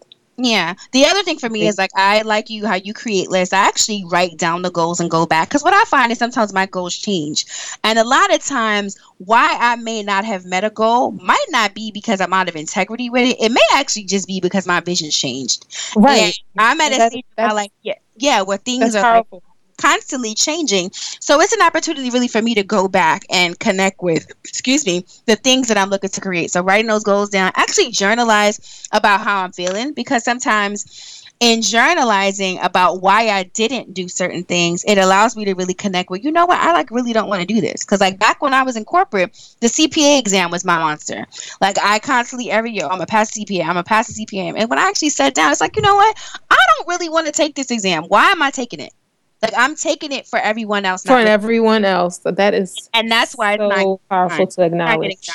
[0.43, 0.73] Yeah.
[0.91, 3.53] The other thing for me is like I like you how you create lists.
[3.53, 6.51] I actually write down the goals and go back because what I find is sometimes
[6.51, 7.45] my goals change,
[7.83, 11.75] and a lot of times why I may not have met a goal might not
[11.75, 13.37] be because I'm out of integrity with it.
[13.39, 15.67] It may actually just be because my vision changed.
[15.95, 16.33] Right.
[16.57, 19.43] And I'm at a stage where I like yeah yeah where things are like,
[19.77, 20.91] constantly changing.
[20.93, 25.05] So it's an opportunity really for me to go back and connect with, excuse me,
[25.25, 26.51] the things that I'm looking to create.
[26.51, 32.63] So writing those goals down, actually journalize about how I'm feeling because sometimes in journalizing
[32.63, 36.31] about why I didn't do certain things, it allows me to really connect with, you
[36.31, 37.83] know what, I like really don't want to do this.
[37.83, 41.25] Cause like back when I was in corporate, the CPA exam was my monster.
[41.59, 44.53] Like I constantly every year, I'm a pass CPA, I'm a pass the CPA.
[44.55, 46.15] And when I actually sat down, it's like, you know what,
[46.51, 48.03] I don't really want to take this exam.
[48.03, 48.93] Why am I taking it?
[49.41, 51.03] Like I'm taking it for everyone else.
[51.03, 52.19] For everyone else.
[52.19, 55.29] That is and that's why so it's not powerful to acknowledge.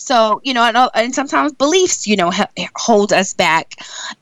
[0.00, 2.32] So, you know, and, and sometimes beliefs, you know,
[2.76, 3.74] hold us back.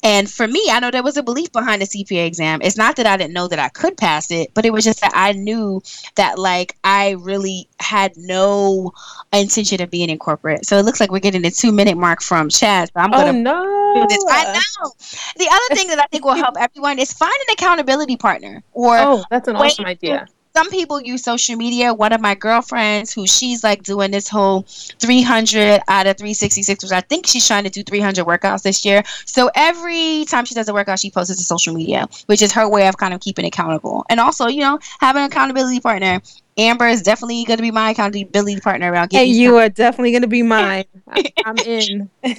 [0.03, 2.61] And for me, I know there was a belief behind the CPA exam.
[2.63, 5.01] It's not that I didn't know that I could pass it, but it was just
[5.01, 5.81] that I knew
[6.17, 8.93] that, like, I really had no
[9.33, 10.67] intention of being in corporate.
[10.67, 12.89] So it looks like we're getting the two minute mark from Chad.
[12.89, 13.51] So I'm going to.
[13.51, 14.07] Oh, no.
[14.09, 14.25] This.
[14.29, 14.91] I know.
[15.37, 18.99] The other thing that I think will help everyone is find an accountability partner or.
[18.99, 20.27] Oh, that's an awesome idea
[20.59, 21.95] some people use social media.
[21.95, 24.63] One of my girlfriends, who she's like doing this whole
[24.99, 29.05] 300 out of 366, which I think she's trying to do 300 workouts this year.
[29.25, 32.51] So every time she does a workout, she posts it to social media, which is
[32.51, 34.05] her way of kind of keeping accountable.
[34.11, 36.21] And also, you know, having an accountability partner.
[36.59, 39.13] Amber is definitely going to be my accountability partner around.
[39.13, 40.85] Hey, you are definitely going to be mine.
[41.45, 42.11] I'm in.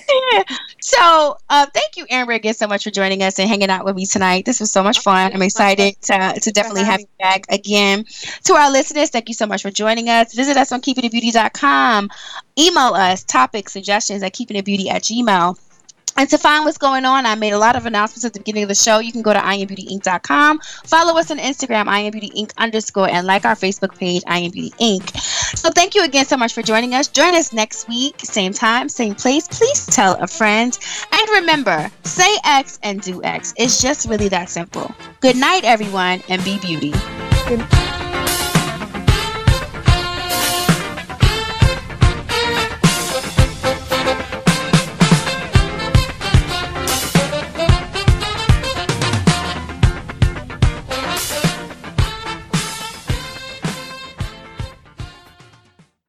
[0.81, 3.95] so, uh, thank you, Amber, again so much for joining us and hanging out with
[3.95, 4.45] me tonight.
[4.45, 5.31] This was so much fun.
[5.33, 8.05] I'm excited to, to definitely have you back again.
[8.43, 10.33] To our listeners, thank you so much for joining us.
[10.33, 12.09] Visit us on keepingitbeauty.com.
[12.59, 15.57] Email us topic suggestions at keepingitbeauty at gmail.
[16.19, 18.63] And to find what's going on, I made a lot of announcements at the beginning
[18.63, 18.99] of the show.
[18.99, 23.97] You can go to iambeautyinc.com, follow us on Instagram, iambeautyinc underscore, and like our Facebook
[23.97, 25.17] page, iambeautyinc.
[25.57, 27.07] So thank you again so much for joining us.
[27.07, 29.47] Join us next week, same time, same place.
[29.47, 30.77] Please tell a friend.
[31.13, 33.53] And remember, say X and do X.
[33.55, 34.93] It's just really that simple.
[35.21, 36.91] Good night, everyone, and be beauty.
[37.47, 37.98] Good-